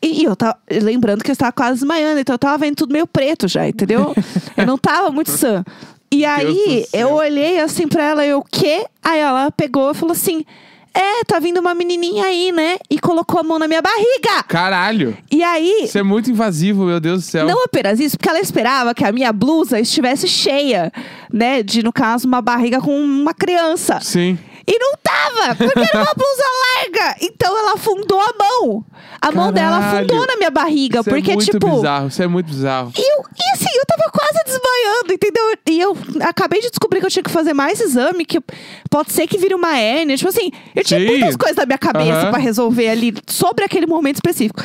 E 0.03 0.25
eu 0.25 0.35
tava 0.37 0.57
lembrando 0.71 1.25
que 1.25 1.31
eu 1.31 1.35
estava 1.35 1.53
quase 1.53 1.81
desmaiando, 1.81 2.21
então 2.21 2.35
eu 2.35 2.39
tava 2.39 2.57
vendo 2.59 2.77
tudo 2.77 2.93
meio 2.93 3.07
preto 3.07 3.49
já, 3.49 3.69
entendeu? 3.69 4.15
eu 4.57 4.67
não 4.67 4.79
tava 4.79 5.11
muito 5.11 5.31
sã. 5.31 5.65
E 6.11 6.25
aí 6.25 6.87
eu 6.93 7.13
olhei 7.13 7.61
assim 7.61 7.87
pra 7.87 8.03
ela, 8.03 8.25
eu 8.25 8.39
o 8.39 8.45
quê? 8.45 8.87
Aí 9.03 9.21
ela 9.21 9.51
pegou 9.51 9.91
e 9.91 9.95
falou 9.95 10.13
assim: 10.13 10.45
É, 10.94 11.24
tá 11.24 11.38
vindo 11.38 11.59
uma 11.61 11.74
menininha 11.74 12.24
aí, 12.24 12.51
né? 12.53 12.77
E 12.90 12.98
colocou 12.98 13.40
a 13.40 13.42
mão 13.42 13.59
na 13.59 13.68
minha 13.68 13.81
barriga. 13.83 14.42
Caralho. 14.48 15.16
E 15.31 15.42
aí, 15.42 15.85
Isso 15.85 15.98
é 15.98 16.03
muito 16.03 16.31
invasivo, 16.31 16.85
meu 16.85 16.98
Deus 16.98 17.24
do 17.24 17.31
céu. 17.31 17.46
não 17.46 17.64
apenas 17.64 18.01
isso, 18.01 18.16
porque 18.16 18.29
ela 18.29 18.40
esperava 18.40 18.94
que 18.94 19.05
a 19.05 19.12
minha 19.12 19.33
blusa 19.33 19.79
estivesse 19.79 20.27
cheia, 20.27 20.92
né? 21.33 21.62
De, 21.62 21.83
no 21.83 21.92
caso, 21.92 22.27
uma 22.27 22.40
barriga 22.42 22.81
com 22.81 22.98
uma 23.01 23.33
criança. 23.35 24.01
Sim. 24.01 24.38
E 24.70 24.78
não 24.78 24.92
tava, 25.02 25.54
porque 25.54 25.78
era 25.81 26.02
uma 26.02 26.12
blusa 26.14 26.44
larga. 26.76 27.16
Então 27.22 27.59
ela 27.59 27.72
afundou 27.72 28.20
a 28.20 28.35
mão. 28.38 28.85
A 29.18 29.33
mão 29.33 29.50
dela 29.50 29.81
Caralho. 29.81 29.96
afundou 30.07 30.26
na 30.26 30.37
minha 30.37 30.50
barriga. 30.50 31.00
Isso 31.00 31.09
porque, 31.09 31.31
é 31.31 31.35
muito 31.35 31.50
tipo. 31.50 31.70
bizarro. 31.76 32.09
Isso 32.09 32.22
é 32.22 32.26
muito 32.26 32.46
bizarro. 32.48 32.92
E, 32.94 33.00
eu, 33.00 33.24
e 33.35 33.52
assim, 33.54 33.70
eu 33.74 33.87
tava 33.87 34.11
quase 34.11 34.44
desmaiando, 34.44 35.12
entendeu? 35.14 35.44
E 35.66 35.81
eu 35.81 35.96
acabei 36.20 36.61
de 36.61 36.68
descobrir 36.68 37.00
que 37.00 37.07
eu 37.07 37.11
tinha 37.11 37.22
que 37.22 37.31
fazer 37.31 37.54
mais 37.54 37.81
exame, 37.81 38.26
que 38.26 38.40
pode 38.90 39.11
ser 39.11 39.26
que 39.26 39.38
vire 39.38 39.54
uma 39.54 39.74
hérnia. 39.78 40.18
Tipo 40.18 40.28
assim, 40.28 40.50
eu 40.76 40.85
tinha 40.85 41.00
Sim. 41.00 41.07
muitas 41.07 41.35
coisas 41.37 41.57
na 41.57 41.64
minha 41.64 41.78
cabeça 41.78 42.20
Aham. 42.20 42.31
pra 42.31 42.38
resolver 42.38 42.90
ali 42.90 43.14
sobre 43.26 43.64
aquele 43.64 43.87
momento 43.87 44.16
específico. 44.16 44.62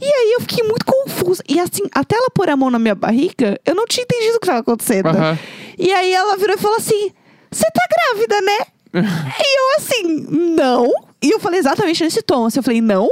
E 0.00 0.04
aí 0.06 0.32
eu 0.34 0.40
fiquei 0.42 0.64
muito 0.64 0.86
confusa. 0.86 1.42
E 1.48 1.58
assim, 1.58 1.82
até 1.92 2.14
ela 2.14 2.30
pôr 2.30 2.48
a 2.48 2.56
mão 2.56 2.70
na 2.70 2.78
minha 2.78 2.94
barriga, 2.94 3.60
eu 3.66 3.74
não 3.74 3.84
tinha 3.84 4.04
entendido 4.04 4.36
o 4.36 4.40
que 4.40 4.46
tava 4.46 4.60
acontecendo. 4.60 5.08
Aham. 5.08 5.36
E 5.76 5.92
aí 5.92 6.14
ela 6.14 6.36
virou 6.36 6.54
e 6.54 6.58
falou 6.58 6.76
assim: 6.76 7.10
Você 7.50 7.64
tá 7.64 7.82
grávida, 7.90 8.40
né? 8.42 8.58
E 8.94 9.58
eu 9.58 9.76
assim, 9.76 10.26
não. 10.56 10.90
E 11.22 11.30
eu 11.30 11.38
falei 11.40 11.60
exatamente 11.60 12.02
nesse 12.02 12.22
tom. 12.22 12.46
Assim, 12.46 12.58
eu 12.58 12.62
falei, 12.62 12.80
não. 12.80 13.08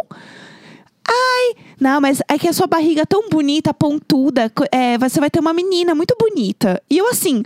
Ai, 1.07 1.55
não, 1.81 2.01
mas 2.01 2.21
é 2.29 2.38
que 2.38 2.49
a 2.49 2.53
sua 2.53 2.67
barriga 2.67 3.03
é 3.03 3.07
tão 3.07 3.29
bonita, 3.31 3.73
pontuda, 3.73 4.53
é, 4.71 4.99
você 4.99 5.19
vai 5.21 5.31
ter 5.31 5.41
uma 5.41 5.53
menina 5.55 5.95
muito 5.95 6.14
bonita. 6.19 6.83
E 6.91 6.99
eu 6.99 7.09
assim, 7.09 7.43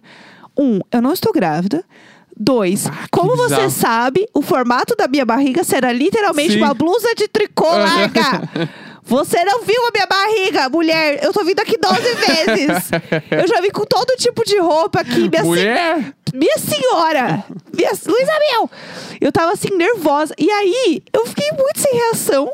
um, 0.58 0.80
eu 0.90 1.00
não 1.00 1.12
estou 1.12 1.32
grávida. 1.32 1.84
Dois, 2.34 2.86
Ah, 2.86 3.06
como 3.10 3.36
você 3.36 3.54
bizarro. 3.54 3.70
sabe, 3.70 4.26
o 4.34 4.40
formato 4.40 4.96
da 4.96 5.06
minha 5.06 5.24
barriga 5.24 5.62
será 5.62 5.92
literalmente 5.92 6.54
Sim. 6.54 6.58
uma 6.62 6.72
blusa 6.74 7.14
de 7.14 7.28
tricô 7.28 7.68
larga. 7.68 8.48
Você 9.04 9.44
não 9.44 9.62
viu 9.62 9.84
a 9.86 9.90
minha 9.92 10.06
barriga, 10.06 10.68
mulher? 10.68 11.22
Eu 11.22 11.32
tô 11.32 11.44
vindo 11.44 11.58
aqui 11.60 11.76
12 11.76 12.00
vezes. 12.14 12.90
Eu 13.30 13.46
já 13.48 13.60
vim 13.60 13.70
com 13.70 13.84
todo 13.84 14.16
tipo 14.16 14.44
de 14.44 14.58
roupa 14.58 15.00
aqui, 15.00 15.28
minha 15.28 15.42
Mulher? 15.42 16.14
minha 16.32 16.56
senhora! 16.58 17.44
Minha, 17.74 17.90
Luísa 18.06 18.32
Mel! 18.38 18.70
Eu 19.20 19.32
tava 19.32 19.52
assim, 19.52 19.76
nervosa. 19.76 20.34
E 20.38 20.50
aí, 20.50 21.02
eu 21.12 21.26
fiquei 21.26 21.50
muito 21.52 21.80
sem 21.80 21.92
reação. 21.94 22.52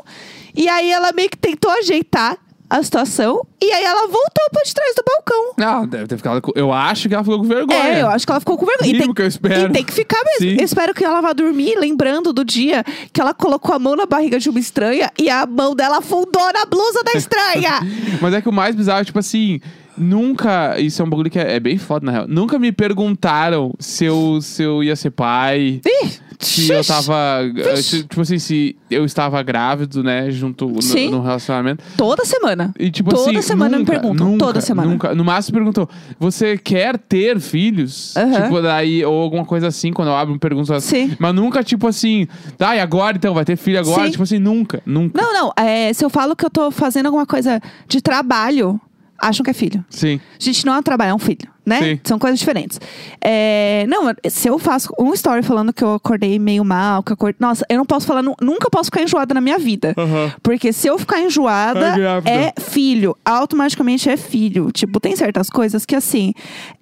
E 0.55 0.67
aí 0.67 0.91
ela 0.91 1.11
meio 1.11 1.29
que 1.29 1.37
tentou 1.37 1.71
ajeitar 1.71 2.37
a 2.69 2.83
situação. 2.83 3.45
E 3.61 3.71
aí 3.71 3.83
ela 3.83 4.01
voltou 4.01 4.49
pra 4.51 4.61
de 4.63 4.73
trás 4.73 4.95
do 4.95 5.03
balcão. 5.05 5.53
Não, 5.57 5.87
deve 5.87 6.07
ter 6.07 6.17
ficado. 6.17 6.41
com- 6.41 6.51
Eu 6.55 6.71
acho 6.71 7.07
que 7.09 7.15
ela 7.15 7.23
ficou 7.23 7.39
com 7.39 7.45
vergonha. 7.45 7.83
É, 7.83 8.01
eu 8.01 8.07
acho 8.09 8.25
que 8.25 8.31
ela 8.31 8.39
ficou 8.39 8.57
com 8.57 8.65
vergonha. 8.65 8.89
E 8.89 8.93
Mínimo 8.93 9.07
tem, 9.07 9.13
que 9.15 9.21
eu 9.23 9.27
espero. 9.27 9.69
e 9.69 9.73
tem 9.73 9.83
que 9.83 9.93
ficar 9.93 10.21
mesmo. 10.23 10.51
Sim. 10.51 10.57
Eu 10.59 10.65
espero 10.65 10.93
que 10.93 11.03
ela 11.03 11.19
vá 11.21 11.33
dormir 11.33 11.75
lembrando 11.77 12.31
do 12.31 12.45
dia 12.45 12.83
que 13.11 13.19
ela 13.19 13.33
colocou 13.33 13.75
a 13.75 13.79
mão 13.79 13.95
na 13.95 14.05
barriga 14.05 14.39
de 14.39 14.49
uma 14.49 14.59
estranha 14.59 15.11
e 15.17 15.29
a 15.29 15.45
mão 15.45 15.75
dela 15.75 15.97
afundou 15.97 16.51
na 16.53 16.65
blusa 16.65 17.03
da 17.03 17.13
estranha. 17.13 17.79
Mas 18.21 18.33
é 18.33 18.41
que 18.41 18.49
o 18.49 18.53
mais 18.53 18.75
bizarro, 18.75 19.03
tipo 19.03 19.19
assim, 19.19 19.59
nunca. 19.97 20.79
Isso 20.79 21.01
é 21.01 21.05
um 21.05 21.09
bagulho 21.09 21.29
que 21.29 21.39
é, 21.39 21.55
é 21.55 21.59
bem 21.59 21.77
foda, 21.77 22.05
na 22.05 22.11
real. 22.11 22.25
Nunca 22.27 22.57
me 22.59 22.71
perguntaram 22.71 23.73
se 23.79 24.05
eu, 24.05 24.39
se 24.41 24.63
eu 24.63 24.83
ia 24.83 24.95
ser 24.95 25.11
pai. 25.11 25.81
Ih, 25.85 26.09
Se 26.39 26.71
eu 26.71 26.83
tava. 26.85 27.41
eh, 27.57 27.75
se- 27.81 28.03
Tipo 28.03 28.21
assim, 28.21 28.39
se 28.39 28.75
eu 28.89 29.03
estava 29.03 29.43
grávido, 29.43 30.01
né? 30.01 30.31
Junto 30.31 30.67
no, 30.69 30.81
Sim. 30.81 31.09
no 31.11 31.21
relacionamento. 31.21 31.83
Toda 31.97 32.23
semana. 32.23 32.73
E 32.79 32.89
tipo 32.89 33.09
Toda 33.09 33.31
assim. 33.31 33.41
semana 33.41 33.77
me 33.77 33.79
nunca, 33.83 33.91
perguntam, 33.91 34.27
Nunca, 34.29 34.45
toda 34.45 34.61
semana. 34.61 34.89
Nunca. 34.89 35.13
No 35.13 35.25
máximo 35.25 35.57
perguntou: 35.57 35.89
você 36.17 36.57
quer 36.57 36.97
ter 36.97 37.39
filhos? 37.41 38.13
Tipo, 38.43 38.61
daí, 38.61 39.03
ou 39.03 39.21
alguma 39.21 39.43
coisa 39.43 39.67
assim, 39.67 39.91
quando 39.91 40.07
eu 40.07 40.15
abro 40.15 40.33
me 40.33 40.39
perguntam 40.39 40.79
Sim. 40.79 41.15
Mas 41.19 41.35
nunca, 41.35 41.61
tipo 41.63 41.87
assim, 41.87 42.25
tá, 42.57 42.73
e 42.75 42.79
agora 42.79 43.17
então? 43.17 43.33
Vai 43.33 43.43
ter 43.43 43.57
filho 43.57 43.79
agora? 43.79 44.05
Sim. 44.05 44.11
Tipo 44.11 44.23
assim, 44.23 44.39
nunca, 44.39 44.81
nunca. 44.85 45.21
Não, 45.21 45.33
não. 45.33 45.53
é, 45.57 45.91
se 45.91 46.05
eu 46.05 46.09
falo 46.09 46.35
que 46.37 46.45
eu 46.45 46.49
tô 46.49 46.71
fazendo 46.71 47.07
alguma 47.07 47.25
coisa 47.25 47.61
de 47.87 47.99
trabalho, 48.01 48.79
acham 49.21 49.43
que 49.43 49.49
é 49.49 49.53
filho. 49.53 49.83
Sim. 49.89 50.19
Gente, 50.37 50.65
não 50.65 50.73
é 50.75 50.79
um 50.79 50.83
trabalho, 50.83 51.11
é 51.11 51.13
um 51.13 51.19
filho, 51.19 51.47
né? 51.65 51.79
Sim. 51.81 51.99
São 52.03 52.17
coisas 52.19 52.39
diferentes. 52.39 52.79
É, 53.23 53.85
não, 53.87 54.13
se 54.29 54.47
eu 54.47 54.57
faço 54.59 54.93
um 54.99 55.13
story 55.13 55.43
falando 55.43 55.71
que 55.73 55.83
eu 55.83 55.93
acordei 55.95 56.37
meio 56.39 56.63
mal, 56.65 57.03
que 57.03 57.11
eu 57.11 57.13
acordei. 57.15 57.35
Nossa, 57.39 57.65
eu 57.69 57.77
não 57.77 57.85
posso 57.85 58.05
falar, 58.07 58.21
nu- 58.23 58.35
nunca 58.41 58.69
posso 58.69 58.85
ficar 58.85 59.01
enjoada 59.03 59.33
na 59.33 59.41
minha 59.41 59.57
vida. 59.59 59.93
Porque 60.41 60.71
se 60.73 60.87
eu 60.87 60.97
ficar 60.97 61.19
enjoada, 61.21 61.95
É 62.25 62.45
é 62.49 62.53
filho. 62.61 63.15
Automaticamente 63.25 64.09
é 64.09 64.17
filho. 64.17 64.71
Tipo, 64.71 64.99
tem 64.99 65.15
certas 65.15 65.49
coisas 65.49 65.85
que 65.85 65.95
assim. 65.95 66.33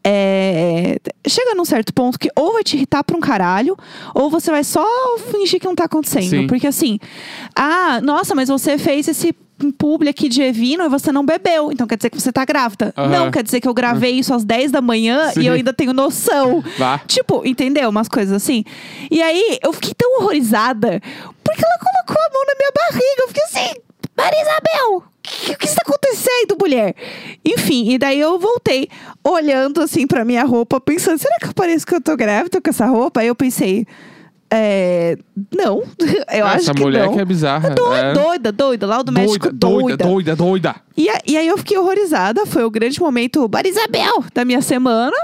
é, 0.03 0.97
Chega 1.27 1.53
num 1.55 1.65
certo 1.65 1.93
ponto 1.93 2.17
que 2.17 2.29
ou 2.35 2.53
vai 2.53 2.63
te 2.63 2.77
irritar 2.77 3.03
pra 3.03 3.17
um 3.17 3.19
caralho, 3.19 3.75
ou 4.15 4.29
você 4.29 4.49
vai 4.51 4.63
só 4.63 4.85
fingir 5.31 5.59
que 5.59 5.65
não 5.65 5.75
tá 5.75 5.85
acontecendo. 5.85 6.29
Sim. 6.29 6.47
Porque 6.47 6.67
assim, 6.67 6.99
ah, 7.55 7.99
nossa, 8.01 8.33
mas 8.33 8.47
você 8.49 8.77
fez 8.77 9.07
esse 9.07 9.33
publi 9.77 10.09
aqui 10.09 10.29
de 10.29 10.41
Evino 10.41 10.83
e 10.83 10.89
você 10.89 11.11
não 11.11 11.25
bebeu. 11.25 11.71
Então 11.71 11.87
quer 11.87 11.97
dizer 11.97 12.09
que 12.09 12.19
você 12.19 12.31
tá 12.31 12.45
grávida. 12.45 12.93
Aham. 12.97 13.09
Não, 13.09 13.31
quer 13.31 13.43
dizer 13.43 13.59
que 13.59 13.67
eu 13.67 13.73
gravei 13.73 14.11
isso 14.11 14.33
às 14.33 14.43
10 14.43 14.71
da 14.71 14.81
manhã 14.81 15.31
Sim. 15.31 15.41
e 15.41 15.47
eu 15.47 15.53
ainda 15.53 15.73
tenho 15.73 15.93
noção. 15.93 16.63
Vá. 16.77 16.99
Tipo, 17.07 17.45
entendeu? 17.45 17.89
Umas 17.89 18.07
coisas 18.07 18.35
assim. 18.35 18.63
E 19.09 19.21
aí, 19.21 19.59
eu 19.63 19.73
fiquei 19.73 19.93
tão 19.97 20.19
horrorizada 20.19 21.01
porque 21.43 21.63
ela 21.63 21.77
colocou 21.79 22.23
a 22.23 22.33
mão 22.33 22.45
na 22.45 22.55
minha 22.57 22.71
barriga. 22.75 23.21
Eu 23.21 23.27
fiquei 23.27 23.43
assim, 23.43 23.79
Maria 24.15 24.41
Isabel, 24.41 24.97
o 24.97 25.03
que, 25.21 25.55
que 25.55 25.65
está 25.67 25.81
acontecendo, 25.85 26.57
mulher? 26.59 26.95
Enfim, 27.45 27.91
e 27.91 27.97
daí 27.97 28.19
eu 28.19 28.39
voltei 28.39 28.89
olhando 29.23 29.81
assim 29.81 30.07
pra 30.07 30.25
minha 30.25 30.43
roupa, 30.43 30.79
pensando, 30.79 31.17
será 31.19 31.35
que 31.39 31.47
eu 31.47 31.53
pareço 31.53 31.85
que 31.85 31.93
eu 31.93 32.01
tô 32.01 32.15
grávida 32.15 32.59
com 32.61 32.69
essa 32.69 32.85
roupa? 32.85 33.21
Aí 33.21 33.27
eu 33.27 33.35
pensei, 33.35 33.85
é, 34.49 35.17
não, 35.55 35.83
eu 36.33 36.45
acho 36.45 36.57
Essa 36.57 36.73
que 36.73 36.81
mulher 36.81 37.05
não. 37.05 37.13
que 37.13 37.19
é 37.19 37.25
bizarra. 37.25 37.69
Doida, 37.71 37.97
é. 37.97 38.13
doida, 38.13 38.51
doida, 38.51 38.87
lá 38.87 39.01
do 39.01 39.11
médico 39.11 39.51
doida, 39.51 39.97
doida, 40.05 40.35
doida. 40.35 40.75
e, 40.95 41.09
a- 41.09 41.21
e 41.25 41.37
aí 41.37 41.47
eu 41.47 41.57
fiquei 41.57 41.77
horrorizada. 41.77 42.45
Foi 42.45 42.63
o 42.63 42.69
grande 42.71 42.99
momento 42.99 43.49
Marisabel 43.51 44.23
da 44.33 44.45
minha 44.45 44.61
semana. 44.61 45.15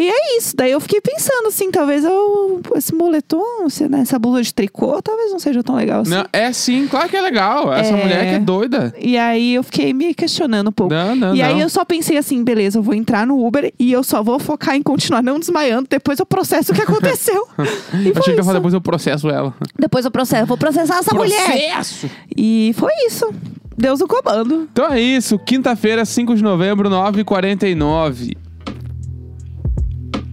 E 0.00 0.08
é 0.08 0.36
isso. 0.38 0.54
Daí 0.56 0.70
eu 0.70 0.78
fiquei 0.80 1.00
pensando 1.00 1.48
assim, 1.48 1.70
talvez 1.72 2.04
eu, 2.04 2.60
esse 2.76 2.94
moletom, 2.94 3.66
né, 3.90 4.00
essa 4.00 4.16
blusa 4.18 4.42
de 4.42 4.54
tricô, 4.54 5.02
talvez 5.02 5.32
não 5.32 5.40
seja 5.40 5.60
tão 5.62 5.74
legal 5.74 6.02
assim. 6.02 6.10
Não, 6.12 6.24
é 6.32 6.52
sim, 6.52 6.86
claro 6.88 7.08
que 7.08 7.16
é 7.16 7.20
legal. 7.20 7.72
Essa 7.72 7.94
É. 7.94 8.00
mulher 8.02 8.28
que 8.28 8.34
é 8.36 8.38
doida. 8.38 8.94
E 8.98 9.18
aí 9.18 9.54
eu 9.54 9.62
fiquei 9.64 9.92
me 9.92 10.14
questionando 10.14 10.68
um 10.68 10.72
pouco. 10.72 10.94
Não, 10.94 11.16
não, 11.16 11.34
e 11.34 11.42
aí 11.42 11.60
eu 11.60 11.68
só 11.68 11.84
pensei 11.84 12.16
assim, 12.16 12.44
beleza, 12.44 12.78
eu 12.78 12.82
vou 12.82 12.94
entrar 12.94 13.26
no 13.26 13.44
Uber 13.44 13.72
e 13.78 13.90
eu 13.90 14.04
só 14.04 14.22
vou 14.22 14.38
focar 14.38 14.76
em 14.76 14.82
continuar 14.82 15.22
não 15.22 15.38
desmaiando. 15.40 15.88
Depois 15.90 16.20
eu 16.20 16.26
processo 16.26 16.70
o 16.70 16.74
que 16.74 16.82
aconteceu. 16.82 17.48
e 17.58 17.96
Achei 17.96 18.12
que 18.12 18.20
isso. 18.30 18.36
falar 18.44 18.52
depois 18.54 18.74
eu 18.74 18.80
processo 18.80 19.28
ela. 19.28 19.52
Depois 19.76 20.04
eu 20.04 20.10
processo, 20.10 20.46
vou 20.46 20.56
processar 20.56 20.98
essa 20.98 21.12
mulher. 21.14 21.44
Processo! 21.44 22.08
E 22.36 22.72
foi 22.76 22.92
isso. 23.06 23.28
Deus 23.76 24.00
no 24.00 24.06
comando. 24.08 24.68
Então 24.72 24.92
é 24.92 25.00
isso, 25.00 25.38
quinta-feira, 25.38 26.04
5 26.04 26.34
de 26.36 26.42
novembro, 26.42 26.88
9h49. 26.88 28.36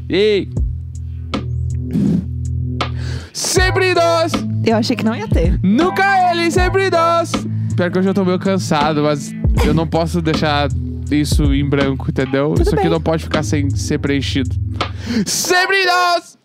Ei! 0.07 0.49
Sempre 3.33 3.93
nós! 3.93 4.31
Eu 4.65 4.77
achei 4.77 4.95
que 4.95 5.03
não 5.03 5.15
ia 5.15 5.27
ter. 5.27 5.59
Nunca 5.63 6.31
ele, 6.31 6.49
sempre 6.51 6.89
nós! 6.89 7.31
Pior 7.75 7.91
que 7.91 7.99
eu 7.99 8.13
tô 8.13 8.23
meio 8.23 8.39
cansado, 8.39 9.03
mas 9.03 9.33
eu 9.65 9.73
não 9.73 9.87
posso 9.87 10.21
deixar 10.21 10.69
isso 11.11 11.53
em 11.53 11.67
branco, 11.67 12.09
entendeu? 12.09 12.53
isso 12.59 12.73
aqui 12.73 12.83
bem. 12.83 12.91
não 12.91 13.01
pode 13.01 13.23
ficar 13.23 13.43
sem 13.43 13.69
ser 13.69 13.99
preenchido. 13.99 14.55
Sempre 15.25 15.85
nós! 15.85 16.37